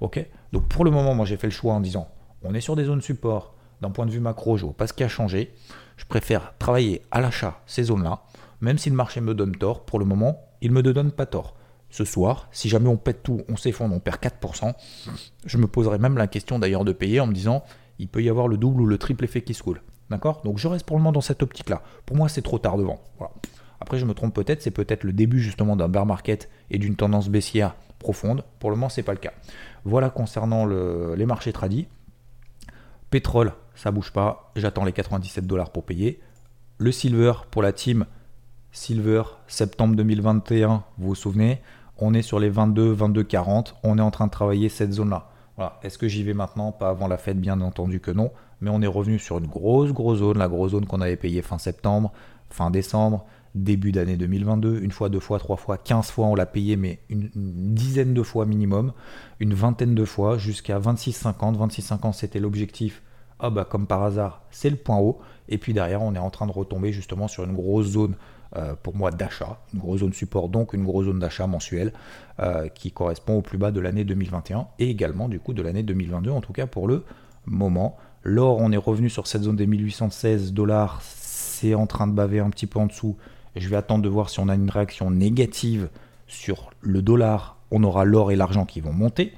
Ok? 0.00 0.24
Donc 0.52 0.68
pour 0.68 0.84
le 0.84 0.90
moment, 0.90 1.14
moi 1.14 1.26
j'ai 1.26 1.36
fait 1.36 1.46
le 1.46 1.52
choix 1.52 1.74
en 1.74 1.80
disant, 1.80 2.08
on 2.42 2.54
est 2.54 2.60
sur 2.60 2.76
des 2.76 2.84
zones 2.84 3.02
support, 3.02 3.54
d'un 3.80 3.90
point 3.90 4.06
de 4.06 4.10
vue 4.10 4.20
macro, 4.20 4.56
je 4.56 4.64
vois 4.64 4.76
pas 4.76 4.86
ce 4.86 4.92
qui 4.92 5.04
a 5.04 5.08
changé. 5.08 5.52
Je 5.96 6.04
préfère 6.04 6.54
travailler 6.58 7.02
à 7.10 7.20
l'achat 7.20 7.60
ces 7.66 7.84
zones-là, 7.84 8.22
même 8.60 8.78
si 8.78 8.90
le 8.90 8.96
marché 8.96 9.20
me 9.20 9.34
donne 9.34 9.56
tort, 9.56 9.84
pour 9.84 9.98
le 9.98 10.04
moment, 10.04 10.40
il 10.60 10.72
me 10.72 10.82
donne 10.82 11.12
pas 11.12 11.26
tort. 11.26 11.54
Ce 11.90 12.04
soir, 12.04 12.48
si 12.52 12.68
jamais 12.68 12.88
on 12.88 12.96
pète 12.96 13.22
tout, 13.22 13.42
on 13.48 13.56
s'effondre, 13.56 13.94
on 13.94 14.00
perd 14.00 14.18
4%, 14.20 14.74
je 15.46 15.58
me 15.58 15.66
poserai 15.66 15.98
même 15.98 16.18
la 16.18 16.26
question 16.26 16.58
d'ailleurs 16.58 16.84
de 16.84 16.92
payer 16.92 17.20
en 17.20 17.26
me 17.26 17.32
disant 17.32 17.64
il 17.98 18.08
peut 18.08 18.22
y 18.22 18.28
avoir 18.28 18.46
le 18.46 18.56
double 18.56 18.82
ou 18.82 18.86
le 18.86 18.98
triple 18.98 19.24
effet 19.24 19.42
qui 19.42 19.54
se 19.54 19.62
coule. 19.62 19.82
D'accord? 20.10 20.42
Donc 20.44 20.58
je 20.58 20.68
reste 20.68 20.86
pour 20.86 20.96
le 20.96 21.02
moment 21.02 21.12
dans 21.12 21.20
cette 21.20 21.42
optique-là. 21.42 21.82
Pour 22.06 22.16
moi, 22.16 22.28
c'est 22.28 22.42
trop 22.42 22.58
tard 22.58 22.78
devant. 22.78 23.00
Après, 23.80 23.98
je 23.98 24.04
me 24.04 24.14
trompe 24.14 24.34
peut-être, 24.34 24.62
c'est 24.62 24.70
peut-être 24.70 25.04
le 25.04 25.12
début 25.12 25.40
justement 25.40 25.76
d'un 25.76 25.88
bear 25.88 26.06
market 26.06 26.48
et 26.70 26.78
d'une 26.78 26.96
tendance 26.96 27.28
baissière 27.28 27.74
profonde. 27.98 28.44
Pour 28.58 28.70
le 28.70 28.76
moment, 28.76 28.88
c'est 28.88 29.02
pas 29.02 29.12
le 29.12 29.18
cas. 29.18 29.32
Voilà 29.84 30.10
concernant 30.10 30.66
les 30.66 31.26
marchés 31.26 31.52
tradis. 31.52 31.86
Pétrole, 33.10 33.52
ça 33.74 33.90
bouge 33.90 34.12
pas. 34.12 34.50
J'attends 34.56 34.84
les 34.84 34.92
97 34.92 35.46
dollars 35.46 35.70
pour 35.70 35.84
payer. 35.84 36.20
Le 36.78 36.92
silver 36.92 37.32
pour 37.50 37.62
la 37.62 37.72
team 37.72 38.04
silver 38.70 39.22
septembre 39.46 39.96
2021, 39.96 40.84
vous 40.98 41.08
vous 41.08 41.14
souvenez, 41.14 41.62
on 41.96 42.14
est 42.14 42.22
sur 42.22 42.38
les 42.38 42.50
22, 42.50 42.92
22, 42.92 43.24
40. 43.24 43.76
On 43.82 43.98
est 43.98 44.02
en 44.02 44.10
train 44.10 44.26
de 44.26 44.30
travailler 44.30 44.68
cette 44.68 44.92
zone-là. 44.92 45.30
Est-ce 45.82 45.98
que 45.98 46.06
j'y 46.06 46.22
vais 46.22 46.34
maintenant? 46.34 46.70
Pas 46.70 46.90
avant 46.90 47.08
la 47.08 47.16
fête, 47.16 47.40
bien 47.40 47.60
entendu 47.60 47.98
que 47.98 48.12
non. 48.12 48.30
Mais 48.60 48.70
on 48.70 48.80
est 48.82 48.86
revenu 48.86 49.18
sur 49.18 49.38
une 49.38 49.46
grosse, 49.46 49.92
grosse 49.92 50.18
zone, 50.18 50.38
la 50.38 50.48
grosse 50.48 50.72
zone 50.72 50.86
qu'on 50.86 51.00
avait 51.00 51.16
payée 51.16 51.42
fin 51.42 51.58
septembre, 51.58 52.12
fin 52.50 52.70
décembre, 52.70 53.24
début 53.62 53.92
d'année 53.92 54.16
2022. 54.16 54.80
Une 54.80 54.90
fois, 54.90 55.08
deux 55.08 55.20
fois, 55.20 55.38
trois 55.38 55.56
fois, 55.56 55.78
quinze 55.78 56.10
fois, 56.10 56.26
on 56.26 56.34
l'a 56.34 56.46
payé, 56.46 56.76
mais 56.76 57.00
une, 57.08 57.30
dizaine 57.34 58.14
de 58.14 58.22
fois 58.22 58.46
minimum, 58.46 58.92
une 59.40 59.54
vingtaine 59.54 59.94
de 59.94 60.04
fois, 60.04 60.38
jusqu'à 60.38 60.78
26,50. 60.78 61.56
26,50, 61.56 62.12
c'était 62.12 62.40
l'objectif. 62.40 63.02
Ah 63.40 63.50
bah 63.50 63.64
comme 63.64 63.86
par 63.86 64.02
hasard, 64.02 64.42
c'est 64.50 64.70
le 64.70 64.76
point 64.76 64.98
haut. 64.98 65.20
Et 65.48 65.58
puis 65.58 65.72
derrière, 65.72 66.02
on 66.02 66.14
est 66.14 66.18
en 66.18 66.30
train 66.30 66.46
de 66.46 66.52
retomber 66.52 66.92
justement 66.92 67.28
sur 67.28 67.44
une 67.44 67.54
grosse 67.54 67.86
zone 67.86 68.14
euh, 68.56 68.74
pour 68.82 68.96
moi 68.96 69.10
d'achat, 69.10 69.60
une 69.74 69.80
grosse 69.80 70.00
zone 70.00 70.14
support, 70.14 70.48
donc 70.48 70.72
une 70.72 70.82
grosse 70.82 71.04
zone 71.04 71.18
d'achat 71.18 71.46
mensuelle 71.46 71.92
euh, 72.40 72.68
qui 72.68 72.90
correspond 72.90 73.36
au 73.36 73.42
plus 73.42 73.58
bas 73.58 73.70
de 73.70 73.78
l'année 73.78 74.04
2021 74.04 74.68
et 74.78 74.88
également 74.88 75.28
du 75.28 75.38
coup 75.38 75.52
de 75.52 75.60
l'année 75.60 75.82
2022, 75.82 76.30
en 76.30 76.40
tout 76.40 76.54
cas 76.54 76.66
pour 76.66 76.88
le 76.88 77.04
moment. 77.44 77.98
L'or, 78.22 78.56
on 78.58 78.72
est 78.72 78.78
revenu 78.78 79.10
sur 79.10 79.26
cette 79.26 79.42
zone 79.42 79.56
des 79.56 79.66
1816 79.66 80.54
dollars, 80.54 81.00
c'est 81.02 81.74
en 81.74 81.86
train 81.86 82.06
de 82.06 82.12
baver 82.12 82.40
un 82.40 82.48
petit 82.48 82.66
peu 82.66 82.78
en 82.78 82.86
dessous. 82.86 83.16
Je 83.56 83.68
vais 83.68 83.76
attendre 83.76 84.02
de 84.02 84.08
voir 84.08 84.30
si 84.30 84.40
on 84.40 84.48
a 84.48 84.54
une 84.54 84.70
réaction 84.70 85.10
négative 85.10 85.88
sur 86.26 86.70
le 86.80 87.02
dollar. 87.02 87.56
On 87.70 87.82
aura 87.84 88.04
l'or 88.04 88.32
et 88.32 88.36
l'argent 88.36 88.64
qui 88.64 88.80
vont 88.80 88.92
monter, 88.92 89.34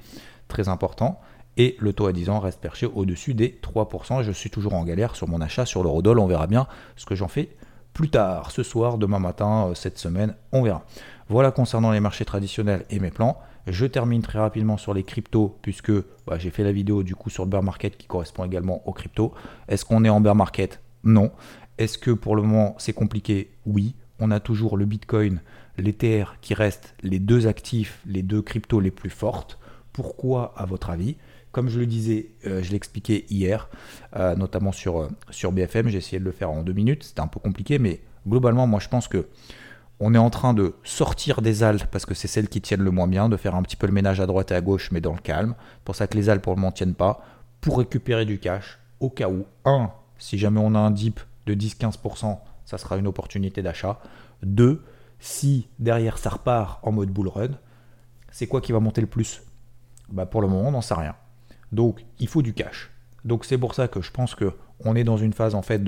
très 0.47 0.69
important. 0.69 1.19
Et 1.57 1.75
le 1.79 1.93
taux 1.93 2.07
à 2.07 2.13
10 2.13 2.29
ans 2.29 2.39
reste 2.39 2.59
perché 2.59 2.85
au-dessus 2.85 3.33
des 3.33 3.59
3%. 3.61 4.23
Je 4.23 4.31
suis 4.31 4.49
toujours 4.49 4.73
en 4.73 4.83
galère 4.83 5.15
sur 5.15 5.27
mon 5.27 5.41
achat 5.41 5.65
sur 5.65 5.83
l'eurodoll. 5.83 6.19
On 6.19 6.27
verra 6.27 6.47
bien 6.47 6.67
ce 6.95 7.05
que 7.05 7.15
j'en 7.15 7.27
fais 7.27 7.49
plus 7.93 8.09
tard, 8.09 8.51
ce 8.51 8.63
soir, 8.63 8.97
demain 8.97 9.19
matin, 9.19 9.67
euh, 9.67 9.73
cette 9.73 9.97
semaine, 9.97 10.35
on 10.51 10.61
verra. 10.61 10.85
Voilà 11.29 11.51
concernant 11.51 11.91
les 11.91 11.99
marchés 11.99 12.25
traditionnels 12.25 12.85
et 12.89 12.99
mes 12.99 13.11
plans. 13.11 13.37
Je 13.67 13.85
termine 13.85 14.21
très 14.21 14.39
rapidement 14.39 14.77
sur 14.77 14.93
les 14.93 15.03
cryptos 15.03 15.57
puisque 15.61 15.91
bah, 16.25 16.37
j'ai 16.37 16.49
fait 16.49 16.63
la 16.63 16.71
vidéo 16.71 17.03
du 17.03 17.15
coup 17.15 17.29
sur 17.29 17.43
le 17.43 17.49
bear 17.49 17.61
market 17.61 17.97
qui 17.97 18.07
correspond 18.07 18.43
également 18.43 18.81
aux 18.87 18.93
cryptos. 18.93 19.33
Est-ce 19.67 19.85
qu'on 19.85 20.03
est 20.03 20.09
en 20.09 20.19
bear 20.19 20.35
market? 20.35 20.79
Non. 21.03 21.31
Est-ce 21.77 21.97
que 21.97 22.11
pour 22.11 22.35
le 22.35 22.41
moment 22.41 22.75
c'est 22.79 22.93
compliqué? 22.93 23.51
Oui. 23.65 23.95
On 24.23 24.29
a 24.29 24.39
toujours 24.39 24.77
le 24.77 24.85
Bitcoin, 24.85 25.41
l'Ether 25.79 26.25
qui 26.41 26.53
restent 26.53 26.93
les 27.01 27.17
deux 27.17 27.47
actifs, 27.47 27.99
les 28.05 28.21
deux 28.21 28.43
cryptos 28.43 28.79
les 28.79 28.91
plus 28.91 29.09
fortes. 29.09 29.57
Pourquoi 29.93 30.53
à 30.55 30.67
votre 30.67 30.91
avis? 30.91 31.15
Comme 31.51 31.69
je 31.69 31.79
le 31.79 31.87
disais, 31.87 32.29
euh, 32.45 32.61
je 32.61 32.71
l'expliquais 32.71 33.25
hier, 33.31 33.67
euh, 34.15 34.35
notamment 34.35 34.71
sur, 34.71 35.01
euh, 35.01 35.51
BFM, 35.51 35.87
j'ai 35.87 35.97
essayé 35.97 36.19
de 36.19 36.23
le 36.23 36.31
faire 36.31 36.51
en 36.51 36.61
deux 36.61 36.71
minutes, 36.71 37.03
c'était 37.03 37.21
un 37.21 37.27
peu 37.27 37.39
compliqué, 37.39 37.79
mais 37.79 37.99
globalement, 38.27 38.67
moi 38.67 38.79
je 38.79 38.89
pense 38.89 39.07
que 39.07 39.27
on 39.99 40.13
est 40.13 40.19
en 40.19 40.29
train 40.29 40.53
de 40.53 40.75
sortir 40.83 41.41
des 41.41 41.63
Alpes 41.63 41.85
parce 41.91 42.05
que 42.05 42.13
c'est 42.13 42.27
celles 42.27 42.47
qui 42.47 42.61
tiennent 42.61 42.83
le 42.83 42.91
moins 42.91 43.07
bien, 43.07 43.27
de 43.27 43.37
faire 43.37 43.55
un 43.55 43.63
petit 43.63 43.75
peu 43.75 43.87
le 43.87 43.93
ménage 43.93 44.19
à 44.19 44.27
droite 44.27 44.51
et 44.51 44.55
à 44.55 44.61
gauche, 44.61 44.91
mais 44.91 45.01
dans 45.01 45.13
le 45.13 45.19
calme. 45.19 45.55
C'est 45.57 45.83
pour 45.83 45.95
ça 45.95 46.05
que 46.05 46.15
les 46.15 46.29
Alpes 46.29 46.43
pour 46.43 46.53
le 46.53 46.59
moment 46.61 46.71
tiennent 46.71 46.95
pas, 46.95 47.25
pour 47.59 47.79
récupérer 47.79 48.25
du 48.25 48.37
cash, 48.39 48.79
au 48.99 49.09
cas 49.09 49.29
où, 49.29 49.45
un, 49.65 49.89
si 50.19 50.37
jamais 50.37 50.59
on 50.63 50.75
a 50.75 50.79
un 50.79 50.91
dip 50.91 51.19
de 51.47 51.55
10-15%, 51.55 52.37
ça 52.71 52.77
sera 52.77 52.97
une 52.97 53.07
opportunité 53.07 53.61
d'achat. 53.61 53.99
Deux, 54.43 54.81
si 55.19 55.67
derrière 55.77 56.17
ça 56.17 56.29
repart 56.29 56.79
en 56.83 56.93
mode 56.93 57.09
bull 57.09 57.27
run, 57.27 57.51
c'est 58.31 58.47
quoi 58.47 58.61
qui 58.61 58.71
va 58.71 58.79
monter 58.79 59.01
le 59.01 59.07
plus? 59.07 59.43
Bah 60.09 60.25
Pour 60.25 60.41
le 60.41 60.47
moment, 60.47 60.69
on 60.69 60.71
n'en 60.71 60.81
sait 60.81 60.93
rien. 60.93 61.15
Donc 61.73 62.05
il 62.19 62.29
faut 62.29 62.41
du 62.41 62.53
cash. 62.53 62.89
Donc 63.25 63.43
c'est 63.43 63.57
pour 63.57 63.75
ça 63.75 63.89
que 63.89 64.01
je 64.01 64.09
pense 64.11 64.35
que 64.35 64.53
on 64.85 64.95
est 64.95 65.03
dans 65.03 65.17
une 65.17 65.33
phase 65.33 65.53
en 65.53 65.61
fait 65.61 65.83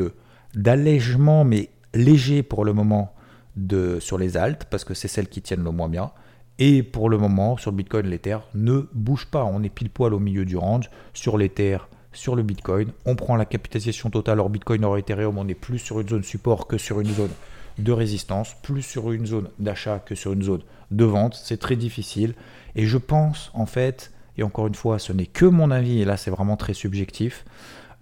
d'allègement 0.54 1.46
mais 1.46 1.70
léger 1.94 2.44
pour 2.44 2.66
le 2.66 2.74
moment 2.74 3.14
de 3.56 4.00
sur 4.02 4.18
les 4.18 4.36
altes 4.36 4.66
parce 4.70 4.84
que 4.84 4.94
c'est 4.94 5.08
celles 5.08 5.30
qui 5.30 5.42
tiennent 5.42 5.64
le 5.64 5.72
moins 5.72 5.90
bien. 5.90 6.12
Et 6.60 6.84
pour 6.84 7.10
le 7.10 7.18
moment 7.18 7.56
sur 7.56 7.72
le 7.72 7.78
Bitcoin, 7.78 8.08
l'Ether 8.08 8.40
ne 8.56 8.88
bouge 8.94 9.28
pas. 9.28 9.46
On 9.46 9.64
est 9.64 9.70
pile 9.70 9.90
poil 9.90 10.14
au 10.14 10.20
milieu 10.20 10.44
du 10.44 10.58
range 10.58 10.90
sur 11.14 11.38
l'Ether, 11.38 11.78
sur 12.14 12.36
le 12.36 12.44
Bitcoin. 12.44 12.92
On 13.06 13.16
prend 13.16 13.36
la 13.36 13.46
capitalisation 13.46 14.10
totale 14.10 14.40
hors 14.40 14.50
Bitcoin, 14.50 14.86
hors 14.86 14.98
Ethereum. 14.98 15.38
On 15.38 15.48
est 15.48 15.54
plus 15.54 15.80
sur 15.80 16.00
une 16.00 16.10
zone 16.10 16.24
support 16.24 16.68
que 16.68 16.78
sur 16.78 17.00
une 17.00 17.14
zone 17.14 17.32
de 17.78 17.92
résistance, 17.92 18.56
plus 18.62 18.84
sur 18.84 19.12
une 19.12 19.26
zone 19.26 19.50
d'achat 19.60 20.00
que 20.00 20.16
sur 20.16 20.34
une 20.34 20.44
zone 20.44 20.62
de 20.92 21.06
vente. 21.06 21.40
C'est 21.44 21.60
très 21.60 21.76
difficile. 21.76 22.36
Et 22.76 22.86
je 22.86 22.98
pense 22.98 23.52
en 23.54 23.66
fait 23.66 24.12
et 24.38 24.44
encore 24.44 24.68
une 24.68 24.76
fois, 24.76 25.00
ce 25.00 25.14
n'est 25.14 25.26
que 25.26 25.46
mon 25.46 25.72
avis, 25.72 26.02
et 26.02 26.06
là 26.06 26.18
c'est 26.18 26.32
vraiment 26.32 26.58
très 26.58 26.74
subjectif. 26.74 27.46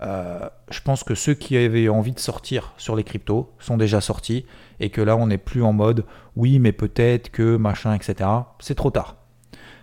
Euh, 0.02 0.50
je 0.72 0.82
pense 0.82 1.04
que 1.04 1.14
ceux 1.14 1.36
qui 1.36 1.58
avaient 1.58 1.90
envie 1.90 2.14
de 2.14 2.20
sortir 2.20 2.74
sur 2.78 2.96
les 2.96 3.04
cryptos 3.04 3.52
sont 3.60 3.78
déjà 3.78 4.02
sortis 4.02 4.46
et 4.80 4.90
que 4.90 5.00
là 5.00 5.16
on 5.16 5.28
n'est 5.28 5.38
plus 5.38 5.62
en 5.62 5.74
mode 5.74 6.06
oui 6.36 6.58
mais 6.58 6.72
peut-être 6.72 7.30
que 7.30 7.56
machin 7.56 7.94
etc. 7.94 8.28
C'est 8.60 8.74
trop 8.74 8.90
tard. 8.90 9.21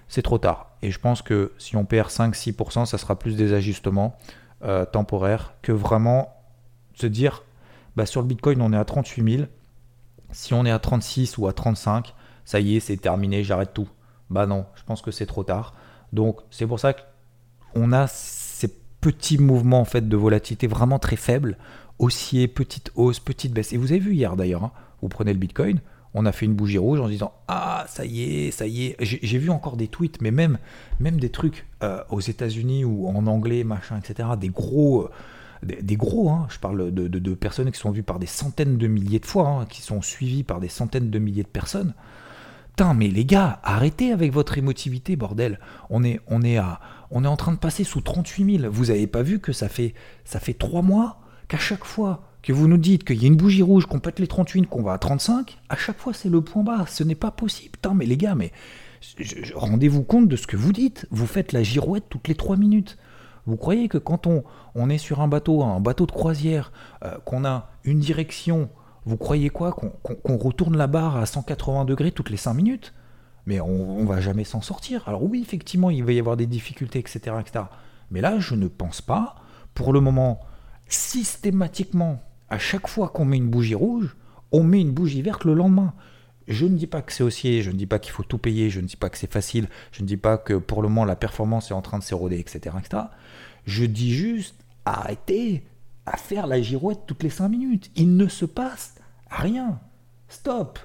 C'est 0.08 0.22
trop 0.22 0.38
tard. 0.38 0.70
Et 0.82 0.90
je 0.90 0.98
pense 0.98 1.22
que 1.22 1.52
si 1.58 1.76
on 1.76 1.84
perd 1.84 2.10
5-6%, 2.10 2.86
ça 2.86 2.98
sera 2.98 3.18
plus 3.18 3.36
des 3.36 3.52
ajustements 3.52 4.16
euh, 4.64 4.84
temporaires 4.84 5.54
que 5.62 5.72
vraiment 5.72 6.34
se 6.94 7.06
dire 7.06 7.44
bah, 7.96 8.06
sur 8.06 8.20
le 8.20 8.26
Bitcoin 8.26 8.60
on 8.62 8.72
est 8.72 8.76
à 8.76 8.84
38 8.84 9.36
000. 9.36 9.48
Si 10.30 10.54
on 10.54 10.64
est 10.64 10.70
à 10.70 10.78
36 10.78 11.38
ou 11.38 11.46
à 11.46 11.52
35, 11.52 12.14
ça 12.44 12.60
y 12.60 12.76
est, 12.76 12.80
c'est 12.80 12.96
terminé, 12.96 13.44
j'arrête 13.44 13.72
tout. 13.74 13.88
Bah 14.30 14.46
non, 14.46 14.66
je 14.74 14.82
pense 14.82 15.02
que 15.02 15.10
c'est 15.10 15.26
trop 15.26 15.44
tard. 15.44 15.74
Donc 16.12 16.40
c'est 16.50 16.66
pour 16.66 16.80
ça 16.80 16.94
qu'on 16.94 17.92
a 17.92 18.06
ces 18.06 18.68
petits 19.00 19.38
mouvements 19.38 19.80
en 19.80 20.00
de 20.00 20.16
volatilité 20.16 20.66
vraiment 20.66 20.98
très 20.98 21.16
faibles, 21.16 21.56
haussier, 21.98 22.48
petite 22.48 22.90
hausse, 22.94 23.20
petite 23.20 23.52
baisse. 23.52 23.72
Et 23.72 23.76
vous 23.76 23.92
avez 23.92 24.00
vu 24.00 24.14
hier 24.14 24.36
d'ailleurs, 24.36 24.64
hein, 24.64 24.72
vous 25.02 25.08
prenez 25.08 25.32
le 25.32 25.38
Bitcoin, 25.38 25.80
on 26.18 26.26
a 26.26 26.32
fait 26.32 26.46
une 26.46 26.54
bougie 26.54 26.78
rouge 26.78 27.00
en 27.00 27.08
disant 27.08 27.32
ah 27.46 27.86
ça 27.88 28.04
y 28.04 28.22
est, 28.22 28.50
ça 28.50 28.66
y 28.66 28.86
est. 28.86 28.96
J'ai 29.00 29.38
vu 29.38 29.50
encore 29.50 29.76
des 29.76 29.86
tweets, 29.86 30.20
mais 30.20 30.32
même 30.32 30.58
même 30.98 31.20
des 31.20 31.30
trucs 31.30 31.66
euh, 31.84 32.02
aux 32.10 32.20
États-Unis 32.20 32.84
ou 32.84 33.06
en 33.06 33.26
anglais 33.26 33.62
machin 33.62 33.98
etc. 33.98 34.30
Des 34.38 34.48
gros 34.48 35.02
euh, 35.02 35.10
des, 35.62 35.96
gros, 35.96 36.30
hein, 36.30 36.46
je 36.50 36.58
parle 36.60 36.92
de, 36.92 37.34
personnes 37.34 37.72
qui 37.72 37.80
sont 37.80 37.90
vues 37.90 38.04
par 38.04 38.20
des 38.20 38.26
centaines 38.26 38.78
de 38.78 38.86
milliers 38.86 39.18
de 39.18 39.26
fois, 39.26 39.48
hein, 39.48 39.66
qui 39.66 39.82
sont 39.82 40.02
suivies 40.02 40.44
par 40.44 40.60
des 40.60 40.68
centaines 40.68 41.10
de 41.10 41.18
milliers 41.18 41.42
de 41.42 41.48
personnes. 41.48 41.94
Putain, 42.68 42.94
mais 42.94 43.08
les 43.08 43.24
gars, 43.24 43.58
arrêtez 43.64 44.12
avec 44.12 44.32
votre 44.32 44.56
émotivité, 44.56 45.16
bordel. 45.16 45.58
On 45.90 46.04
est, 46.04 46.20
on 46.28 46.42
est, 46.42 46.58
à, 46.58 46.78
on 47.10 47.24
est 47.24 47.28
en 47.28 47.36
train 47.36 47.50
de 47.50 47.58
passer 47.58 47.82
sous 47.82 48.00
38 48.00 48.60
000. 48.60 48.72
Vous 48.72 48.86
n'avez 48.86 49.08
pas 49.08 49.22
vu 49.22 49.40
que 49.40 49.52
ça 49.52 49.68
fait, 49.68 49.94
ça 50.24 50.38
fait 50.38 50.54
3 50.54 50.82
mois 50.82 51.18
qu'à 51.48 51.58
chaque 51.58 51.84
fois 51.84 52.27
que 52.48 52.54
vous 52.54 52.66
nous 52.66 52.78
dites 52.78 53.04
qu'il 53.04 53.20
y 53.20 53.26
a 53.26 53.28
une 53.28 53.36
bougie 53.36 53.60
rouge, 53.60 53.84
qu'on 53.84 53.98
pète 53.98 54.20
les 54.20 54.26
38, 54.26 54.68
qu'on 54.68 54.82
va 54.82 54.94
à 54.94 54.98
35, 54.98 55.58
à 55.68 55.76
chaque 55.76 55.98
fois 55.98 56.14
c'est 56.14 56.30
le 56.30 56.40
point 56.40 56.62
bas. 56.62 56.86
Ce 56.88 57.04
n'est 57.04 57.14
pas 57.14 57.30
possible. 57.30 57.72
Putain, 57.72 57.92
mais 57.92 58.06
les 58.06 58.16
gars, 58.16 58.34
mais 58.34 58.52
rendez-vous 59.54 60.02
compte 60.02 60.28
de 60.28 60.36
ce 60.36 60.46
que 60.46 60.56
vous 60.56 60.72
dites. 60.72 61.06
Vous 61.10 61.26
faites 61.26 61.52
la 61.52 61.62
girouette 61.62 62.04
toutes 62.08 62.26
les 62.26 62.34
3 62.34 62.56
minutes. 62.56 62.96
Vous 63.44 63.58
croyez 63.58 63.88
que 63.88 63.98
quand 63.98 64.26
on, 64.26 64.44
on 64.74 64.88
est 64.88 64.96
sur 64.96 65.20
un 65.20 65.28
bateau, 65.28 65.62
un 65.62 65.78
bateau 65.80 66.06
de 66.06 66.10
croisière, 66.10 66.72
euh, 67.04 67.18
qu'on 67.26 67.44
a 67.44 67.68
une 67.84 67.98
direction, 67.98 68.70
vous 69.04 69.18
croyez 69.18 69.50
quoi 69.50 69.72
Qu'on 69.72 70.36
retourne 70.38 70.78
la 70.78 70.86
barre 70.86 71.18
à 71.18 71.26
180 71.26 71.84
degrés 71.84 72.12
toutes 72.12 72.30
les 72.30 72.38
5 72.38 72.54
minutes? 72.54 72.94
Mais 73.44 73.60
on, 73.60 74.00
ne 74.00 74.08
va 74.08 74.22
jamais 74.22 74.44
s'en 74.44 74.62
sortir. 74.62 75.06
Alors 75.06 75.22
oui, 75.22 75.42
effectivement, 75.42 75.90
il 75.90 76.02
va 76.02 76.12
y 76.12 76.18
avoir 76.18 76.38
des 76.38 76.46
difficultés, 76.46 76.98
etc., 76.98 77.36
etc. 77.40 77.66
Mais 78.10 78.22
là, 78.22 78.38
je 78.38 78.54
ne 78.54 78.68
pense 78.68 79.02
pas, 79.02 79.36
pour 79.74 79.92
le 79.92 80.00
moment, 80.00 80.40
systématiquement, 80.88 82.22
à 82.50 82.58
chaque 82.58 82.88
fois 82.88 83.08
qu'on 83.08 83.24
met 83.24 83.36
une 83.36 83.50
bougie 83.50 83.74
rouge, 83.74 84.16
on 84.52 84.62
met 84.62 84.80
une 84.80 84.92
bougie 84.92 85.22
verte 85.22 85.44
le 85.44 85.54
lendemain. 85.54 85.92
Je 86.46 86.64
ne 86.64 86.76
dis 86.76 86.86
pas 86.86 87.02
que 87.02 87.12
c'est 87.12 87.22
haussier, 87.22 87.60
je 87.62 87.70
ne 87.70 87.76
dis 87.76 87.86
pas 87.86 87.98
qu'il 87.98 88.12
faut 88.12 88.22
tout 88.22 88.38
payer, 88.38 88.70
je 88.70 88.80
ne 88.80 88.86
dis 88.86 88.96
pas 88.96 89.10
que 89.10 89.18
c'est 89.18 89.30
facile, 89.30 89.68
je 89.92 90.02
ne 90.02 90.06
dis 90.06 90.16
pas 90.16 90.38
que 90.38 90.54
pour 90.54 90.80
le 90.80 90.88
moment 90.88 91.04
la 91.04 91.16
performance 91.16 91.70
est 91.70 91.74
en 91.74 91.82
train 91.82 91.98
de 91.98 92.04
s'éroder, 92.04 92.38
etc., 92.38 92.76
etc. 92.78 93.02
Je 93.66 93.84
dis 93.84 94.14
juste, 94.14 94.54
arrêtez 94.86 95.66
à 96.06 96.16
faire 96.16 96.46
la 96.46 96.62
girouette 96.62 97.00
toutes 97.06 97.22
les 97.22 97.30
5 97.30 97.48
minutes. 97.48 97.90
Il 97.96 98.16
ne 98.16 98.28
se 98.28 98.46
passe 98.46 98.94
rien. 99.30 99.78
Stop. 100.28 100.78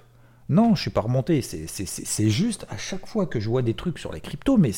Non, 0.49 0.75
je 0.75 0.81
suis 0.81 0.91
pas 0.91 1.01
remonté. 1.01 1.41
C'est 1.41 2.29
juste 2.29 2.65
à 2.69 2.77
chaque 2.77 3.07
fois 3.07 3.25
que 3.25 3.39
je 3.39 3.49
vois 3.49 3.61
des 3.61 3.73
trucs 3.73 3.99
sur 3.99 4.11
les 4.11 4.19
cryptos, 4.19 4.57
mais 4.57 4.71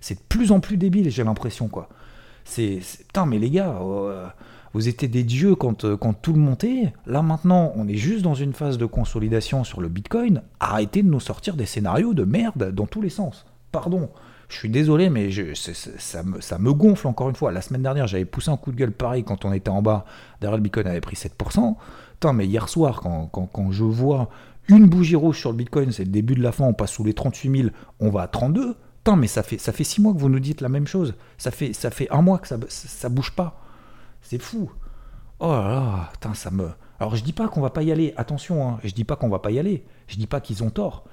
c'est 0.00 0.14
de 0.14 0.24
plus 0.28 0.52
en 0.52 0.60
plus 0.60 0.78
débile, 0.78 1.10
j'ai 1.10 1.24
l'impression, 1.24 1.68
quoi. 1.68 1.90
C'est. 2.44 2.80
Putain, 3.06 3.26
mais 3.26 3.38
les 3.38 3.50
gars, 3.50 3.78
euh, 3.82 4.26
vous 4.72 4.88
étiez 4.88 5.08
des 5.08 5.24
dieux 5.24 5.54
quand, 5.54 5.84
euh, 5.84 5.96
tout 6.22 6.32
le 6.32 6.38
montait. 6.38 6.92
Là 7.06 7.22
maintenant, 7.22 7.72
on 7.74 7.88
est 7.88 7.96
juste 7.96 8.22
dans 8.22 8.34
une 8.34 8.52
phase 8.52 8.78
de 8.78 8.86
consolidation 8.86 9.64
sur 9.64 9.80
le 9.80 9.88
Bitcoin. 9.88 10.42
Arrêtez 10.60 11.02
de 11.02 11.08
nous 11.08 11.20
sortir 11.20 11.56
des 11.56 11.66
scénarios 11.66 12.14
de 12.14 12.24
merde 12.24 12.72
dans 12.72 12.86
tous 12.86 13.02
les 13.02 13.10
sens. 13.10 13.46
Pardon. 13.72 14.10
Je 14.48 14.56
suis 14.56 14.68
désolé, 14.68 15.10
mais 15.10 15.30
ça, 15.54 16.22
me, 16.24 16.72
gonfle 16.72 17.06
encore 17.06 17.28
une 17.28 17.36
fois. 17.36 17.52
La 17.52 17.62
semaine 17.62 17.82
dernière, 17.82 18.08
j'avais 18.08 18.24
poussé 18.24 18.50
un 18.50 18.56
coup 18.56 18.72
de 18.72 18.76
gueule 18.76 18.90
pareil 18.90 19.22
quand 19.22 19.44
on 19.44 19.52
était 19.52 19.70
en 19.70 19.80
bas. 19.80 20.04
Derrière 20.40 20.56
le 20.56 20.62
Bitcoin 20.62 20.88
avait 20.88 21.00
pris 21.00 21.14
7%. 21.14 21.76
Putain, 22.14 22.32
mais 22.32 22.46
hier 22.46 22.68
soir, 22.68 23.00
quand, 23.00 23.70
je 23.70 23.84
vois 23.84 24.28
une 24.68 24.88
bougie 24.88 25.14
rouge 25.14 25.38
sur 25.38 25.50
le 25.50 25.56
Bitcoin, 25.56 25.92
c'est 25.92 26.04
le 26.04 26.10
début 26.10 26.34
de 26.34 26.42
la 26.42 26.50
fin, 26.50 26.64
on 26.64 26.74
passe 26.74 26.92
sous 26.92 27.04
les 27.04 27.14
38 27.14 27.58
000, 27.62 27.68
on 28.00 28.10
va 28.10 28.22
à 28.22 28.28
32. 28.28 28.74
Putain, 28.98 29.16
mais 29.16 29.28
ça 29.28 29.44
fait, 29.44 29.58
ça 29.58 29.72
fait 29.72 29.84
6 29.84 30.02
mois 30.02 30.12
que 30.12 30.18
vous 30.18 30.28
nous 30.28 30.40
dites 30.40 30.60
la 30.60 30.68
même 30.68 30.86
chose. 30.86 31.14
Ça 31.38 31.52
fait, 31.52 31.72
ça 31.72 31.90
fait 31.90 32.08
un 32.10 32.20
mois 32.20 32.38
que 32.38 32.48
ça, 32.48 32.58
ça 32.68 33.08
bouge 33.08 33.30
pas. 33.30 33.60
C'est 34.22 34.40
fou. 34.40 34.70
Oh 35.40 35.52
là 35.52 36.10
là, 36.22 36.34
ça 36.34 36.50
me. 36.50 36.70
Alors 37.00 37.16
je 37.16 37.24
dis 37.24 37.32
pas 37.32 37.48
qu'on 37.48 37.62
va 37.62 37.70
pas 37.70 37.82
y 37.82 37.90
aller, 37.90 38.12
attention, 38.16 38.68
hein, 38.68 38.78
je 38.84 38.92
dis 38.92 39.04
pas 39.04 39.16
qu'on 39.16 39.30
va 39.30 39.38
pas 39.38 39.50
y 39.50 39.58
aller, 39.58 39.84
je 40.06 40.16
dis 40.16 40.26
pas 40.26 40.40
qu'ils 40.40 40.62
ont 40.62 40.70
tort. 40.70 41.04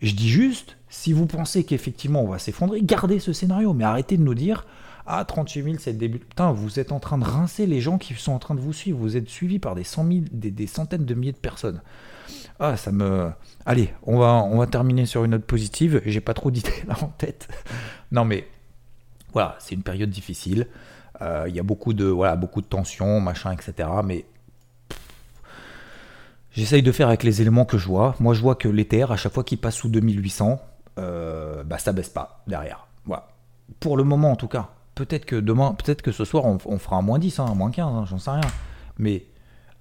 Je 0.00 0.12
dis 0.12 0.28
juste, 0.28 0.78
si 0.88 1.12
vous 1.12 1.26
pensez 1.26 1.64
qu'effectivement 1.64 2.22
on 2.22 2.28
va 2.28 2.38
s'effondrer, 2.38 2.80
gardez 2.82 3.18
ce 3.18 3.34
scénario, 3.34 3.74
mais 3.74 3.84
arrêtez 3.84 4.16
de 4.16 4.22
nous 4.22 4.34
dire 4.34 4.66
Ah, 5.06 5.24
38 5.24 5.62
000, 5.62 5.76
c'est 5.78 5.92
le 5.92 5.98
début. 5.98 6.18
Putain, 6.18 6.52
vous 6.52 6.80
êtes 6.80 6.92
en 6.92 7.00
train 7.00 7.18
de 7.18 7.24
rincer 7.24 7.66
les 7.66 7.80
gens 7.80 7.98
qui 7.98 8.14
sont 8.14 8.32
en 8.32 8.38
train 8.38 8.54
de 8.54 8.60
vous 8.60 8.72
suivre. 8.72 8.98
Vous 8.98 9.18
êtes 9.18 9.28
suivis 9.28 9.58
par 9.58 9.74
des, 9.74 9.84
des, 10.30 10.66
centaines 10.66 11.04
de 11.04 11.14
milliers 11.14 11.32
de 11.32 11.36
personnes. 11.36 11.82
Ah, 12.58 12.78
ça 12.78 12.90
me. 12.90 13.30
Allez, 13.66 13.92
on 14.02 14.18
va, 14.18 14.32
on 14.44 14.58
va 14.58 14.66
terminer 14.66 15.04
sur 15.04 15.24
une 15.24 15.32
note 15.32 15.44
positive. 15.44 16.00
J'ai 16.06 16.20
pas 16.20 16.34
trop 16.34 16.50
d'idées 16.50 16.84
là 16.88 16.96
en 17.02 17.08
tête. 17.08 17.48
Non, 18.12 18.24
mais 18.24 18.48
voilà, 19.32 19.56
c'est 19.58 19.74
une 19.74 19.82
période 19.82 20.10
difficile. 20.10 20.68
Euh, 21.22 21.46
il 21.48 21.54
y 21.54 21.60
a 21.60 21.62
beaucoup 21.62 21.94
de, 21.94 22.04
voilà, 22.04 22.36
beaucoup 22.36 22.60
de 22.60 22.66
tensions, 22.66 23.20
machin, 23.20 23.52
etc. 23.52 23.88
Mais 24.04 24.26
j'essaye 26.52 26.82
de 26.82 26.92
faire 26.92 27.08
avec 27.08 27.22
les 27.22 27.40
éléments 27.40 27.64
que 27.64 27.78
je 27.78 27.86
vois. 27.86 28.14
Moi, 28.20 28.34
je 28.34 28.42
vois 28.42 28.54
que 28.54 28.68
l'Ether, 28.68 29.06
à 29.10 29.16
chaque 29.16 29.32
fois 29.32 29.44
qu'il 29.44 29.58
passe 29.58 29.76
sous 29.76 29.88
2800, 29.88 30.60
euh, 30.98 31.64
bah, 31.64 31.78
ça 31.78 31.92
baisse 31.92 32.08
pas 32.08 32.42
derrière. 32.46 32.86
Voilà. 33.04 33.28
Pour 33.80 33.96
le 33.96 34.04
moment, 34.04 34.32
en 34.32 34.36
tout 34.36 34.48
cas. 34.48 34.70
Peut-être 34.94 35.26
que 35.26 35.36
demain, 35.36 35.74
peut-être 35.74 36.00
que 36.00 36.10
ce 36.10 36.24
soir, 36.24 36.46
on, 36.46 36.78
fera 36.78 36.96
un 36.96 37.02
moins 37.02 37.18
10, 37.18 37.38
hein, 37.38 37.46
un 37.50 37.54
moins 37.54 37.70
15, 37.70 37.86
hein, 37.86 38.04
j'en 38.06 38.18
sais 38.18 38.30
rien. 38.30 38.40
Mais 38.98 39.26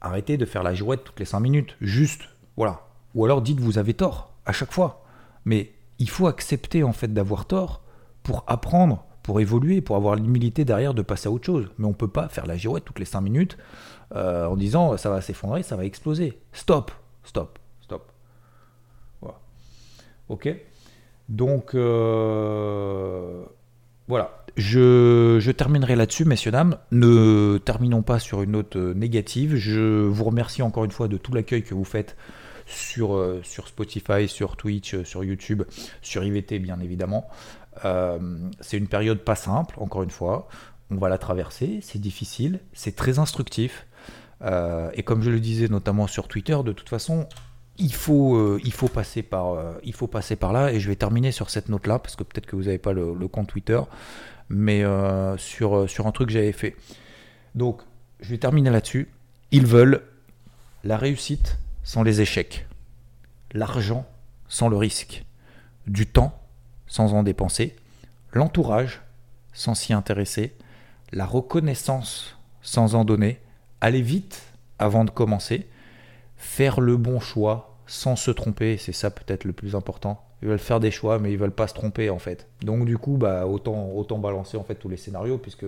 arrêtez 0.01 0.35
de 0.35 0.45
faire 0.45 0.61
la 0.61 0.73
jouette 0.73 1.05
toutes 1.05 1.19
les 1.19 1.25
5 1.25 1.39
minutes. 1.39 1.77
Juste, 1.79 2.23
voilà. 2.57 2.81
Ou 3.13 3.23
alors 3.23 3.41
dites 3.41 3.61
vous 3.61 3.77
avez 3.77 3.93
tort 3.93 4.33
à 4.45 4.51
chaque 4.51 4.73
fois. 4.73 5.05
Mais 5.45 5.71
il 5.99 6.09
faut 6.09 6.27
accepter 6.27 6.83
en 6.83 6.91
fait 6.91 7.13
d'avoir 7.13 7.45
tort 7.45 7.81
pour 8.23 8.43
apprendre 8.47 9.05
pour 9.25 9.39
évoluer, 9.39 9.81
pour 9.81 9.95
avoir 9.95 10.15
l'humilité 10.15 10.65
derrière 10.65 10.93
de 10.93 11.01
passer 11.01 11.27
à 11.27 11.31
autre 11.31 11.47
chose. 11.47 11.67
Mais 11.79 11.85
on 11.85 11.89
ne 11.89 11.95
peut 11.95 12.07
pas 12.07 12.29
faire 12.29 12.45
la 12.45 12.57
girouette 12.57 12.85
toutes 12.85 12.99
les 12.99 13.05
5 13.05 13.21
minutes 13.21 13.57
euh, 14.15 14.45
en 14.45 14.55
disant 14.55 14.97
ça 14.97 15.09
va 15.09 15.19
s'effondrer, 15.19 15.63
ça 15.63 15.75
va 15.75 15.83
exploser. 15.83 16.37
Stop, 16.53 16.91
stop, 17.23 17.57
stop. 17.81 18.11
Voilà. 19.21 19.39
Ok 20.29 20.47
Donc, 21.27 21.73
euh, 21.73 23.43
voilà. 24.07 24.45
Je, 24.57 25.51
terminerai 25.51 25.95
là-dessus, 25.95 26.25
messieurs, 26.25 26.51
dames. 26.51 26.77
Ne 26.91 27.57
terminons 27.57 28.03
pas 28.03 28.19
sur 28.19 28.43
une 28.43 28.51
note 28.51 28.75
négative. 28.75 29.55
Je 29.55 30.05
vous 30.05 30.23
remercie 30.23 30.61
encore 30.61 30.85
une 30.85 30.91
fois 30.91 31.07
de 31.07 31.17
tout 31.17 31.33
l'accueil 31.33 31.63
que 31.63 31.73
vous 31.73 31.83
faites 31.83 32.15
sur, 32.67 33.15
euh, 33.15 33.41
sur 33.43 33.67
Spotify, 33.67 34.27
sur 34.27 34.55
Twitch, 34.55 35.01
sur 35.03 35.23
YouTube, 35.23 35.63
sur 36.01 36.23
IVT, 36.23 36.59
bien 36.59 36.79
évidemment. 36.79 37.27
Euh, 37.83 38.19
c'est 38.61 38.77
une 38.77 38.87
période 38.87 39.19
pas 39.19 39.35
simple, 39.35 39.75
encore 39.79 40.03
une 40.03 40.11
fois. 40.11 40.47
On 40.91 40.95
va 40.95 41.09
la 41.09 41.17
traverser, 41.17 41.79
c'est 41.81 41.99
difficile, 41.99 42.59
c'est 42.73 42.95
très 42.95 43.19
instructif. 43.19 43.87
Euh, 44.41 44.91
et 44.93 45.03
comme 45.03 45.21
je 45.21 45.31
le 45.31 45.39
disais 45.39 45.67
notamment 45.67 46.07
sur 46.07 46.27
Twitter, 46.27 46.57
de 46.63 46.71
toute 46.71 46.89
façon, 46.89 47.27
il 47.77 47.93
faut, 47.93 48.35
euh, 48.35 48.61
il 48.63 48.71
faut, 48.71 48.87
passer, 48.87 49.23
par, 49.23 49.57
il 49.83 49.93
faut 49.93 50.07
passer 50.07 50.35
par 50.35 50.53
là. 50.53 50.71
Et 50.71 50.79
je 50.79 50.87
vais 50.87 50.95
terminer 50.95 51.31
sur 51.31 51.49
cette 51.49 51.69
note-là, 51.69 51.99
parce 51.99 52.15
que 52.15 52.23
peut-être 52.23 52.45
que 52.45 52.55
vous 52.55 52.63
n'avez 52.63 52.77
pas 52.77 52.93
le, 52.93 53.27
compte 53.27 53.47
Twitter, 53.47 53.81
mais 54.49 54.83
sur, 55.37 55.89
sur 55.89 56.07
un 56.07 56.11
truc 56.11 56.27
que 56.27 56.33
j'avais 56.33 56.51
fait. 56.51 56.75
Donc, 57.55 57.81
je 58.21 58.29
vais 58.29 58.37
terminer 58.37 58.69
là-dessus. 58.69 59.09
Ils 59.51 59.65
veulent 59.65 60.03
la 60.83 60.97
réussite 60.97 61.57
sans 61.83 62.03
les 62.03 62.21
échecs, 62.21 62.67
l'argent 63.53 64.05
sans 64.47 64.69
le 64.69 64.77
risque, 64.77 65.25
du 65.87 66.05
temps 66.05 66.44
sans 66.87 67.13
en 67.13 67.23
dépenser, 67.23 67.75
l'entourage 68.31 69.01
sans 69.53 69.73
s'y 69.73 69.93
intéresser, 69.93 70.53
la 71.11 71.25
reconnaissance 71.25 72.37
sans 72.61 72.95
en 72.95 73.05
donner, 73.05 73.39
aller 73.81 74.01
vite 74.01 74.41
avant 74.79 75.05
de 75.05 75.09
commencer, 75.11 75.67
faire 76.35 76.81
le 76.81 76.97
bon 76.97 77.19
choix 77.19 77.77
sans 77.87 78.15
se 78.15 78.31
tromper, 78.31 78.77
c'est 78.77 78.91
ça 78.91 79.11
peut-être 79.11 79.43
le 79.43 79.53
plus 79.53 79.75
important. 79.75 80.21
Ils 80.41 80.47
veulent 80.47 80.59
faire 80.59 80.79
des 80.79 80.91
choix, 80.91 81.19
mais 81.19 81.31
ils 81.31 81.37
veulent 81.37 81.51
pas 81.51 81.67
se 81.67 81.73
tromper 81.73 82.09
en 82.09 82.19
fait. 82.19 82.47
Donc 82.61 82.85
du 82.85 82.97
coup, 82.97 83.17
bah 83.17 83.47
autant 83.47 83.89
autant 83.91 84.17
balancer 84.17 84.57
en 84.57 84.63
fait 84.63 84.75
tous 84.75 84.89
les 84.89 84.97
scénarios 84.97 85.37
puisque 85.37 85.65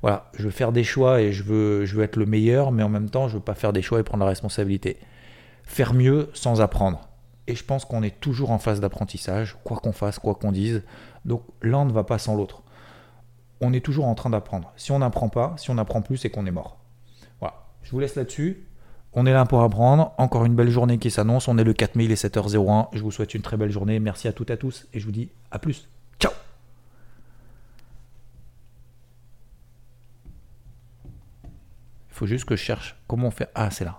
voilà, 0.00 0.30
je 0.34 0.44
veux 0.44 0.50
faire 0.50 0.70
des 0.70 0.84
choix 0.84 1.20
et 1.20 1.32
je 1.32 1.42
veux 1.42 1.84
je 1.84 1.96
veux 1.96 2.04
être 2.04 2.16
le 2.16 2.26
meilleur, 2.26 2.70
mais 2.70 2.82
en 2.82 2.88
même 2.88 3.10
temps, 3.10 3.28
je 3.28 3.34
veux 3.34 3.42
pas 3.42 3.54
faire 3.54 3.72
des 3.72 3.82
choix 3.82 3.98
et 3.98 4.02
prendre 4.02 4.22
la 4.22 4.28
responsabilité. 4.28 4.98
Faire 5.64 5.92
mieux 5.92 6.30
sans 6.34 6.60
apprendre. 6.60 7.07
Et 7.48 7.54
je 7.54 7.64
pense 7.64 7.86
qu'on 7.86 8.02
est 8.02 8.20
toujours 8.20 8.50
en 8.50 8.58
phase 8.58 8.78
d'apprentissage, 8.78 9.56
quoi 9.64 9.78
qu'on 9.78 9.92
fasse, 9.92 10.18
quoi 10.18 10.34
qu'on 10.34 10.52
dise. 10.52 10.82
Donc 11.24 11.42
l'un 11.62 11.86
ne 11.86 11.92
va 11.92 12.04
pas 12.04 12.18
sans 12.18 12.36
l'autre. 12.36 12.62
On 13.62 13.72
est 13.72 13.80
toujours 13.80 14.04
en 14.04 14.14
train 14.14 14.28
d'apprendre. 14.28 14.70
Si 14.76 14.92
on 14.92 14.98
n'apprend 14.98 15.30
pas, 15.30 15.54
si 15.56 15.70
on 15.70 15.74
n'apprend 15.74 16.02
plus, 16.02 16.18
c'est 16.18 16.28
qu'on 16.28 16.44
est 16.44 16.50
mort. 16.50 16.78
Voilà. 17.40 17.54
Je 17.82 17.90
vous 17.90 18.00
laisse 18.00 18.16
là-dessus. 18.16 18.66
On 19.14 19.24
est 19.24 19.32
là 19.32 19.46
pour 19.46 19.62
apprendre. 19.62 20.12
Encore 20.18 20.44
une 20.44 20.54
belle 20.54 20.68
journée 20.68 20.98
qui 20.98 21.10
s'annonce. 21.10 21.48
On 21.48 21.56
est 21.56 21.64
le 21.64 21.72
4 21.72 21.96
mai, 21.96 22.04
il 22.04 22.12
est 22.12 22.22
7h01. 22.22 22.88
Je 22.92 23.02
vous 23.02 23.10
souhaite 23.10 23.32
une 23.34 23.40
très 23.40 23.56
belle 23.56 23.70
journée. 23.70 23.98
Merci 23.98 24.28
à 24.28 24.34
toutes 24.34 24.50
et 24.50 24.52
à 24.52 24.56
tous. 24.58 24.86
Et 24.92 25.00
je 25.00 25.06
vous 25.06 25.12
dis 25.12 25.30
à 25.50 25.58
plus. 25.58 25.88
Ciao 26.20 26.32
Il 32.10 32.14
faut 32.14 32.26
juste 32.26 32.44
que 32.44 32.56
je 32.56 32.62
cherche 32.62 32.94
comment 33.06 33.28
on 33.28 33.30
fait. 33.30 33.48
Ah, 33.54 33.70
c'est 33.70 33.86
là. 33.86 33.98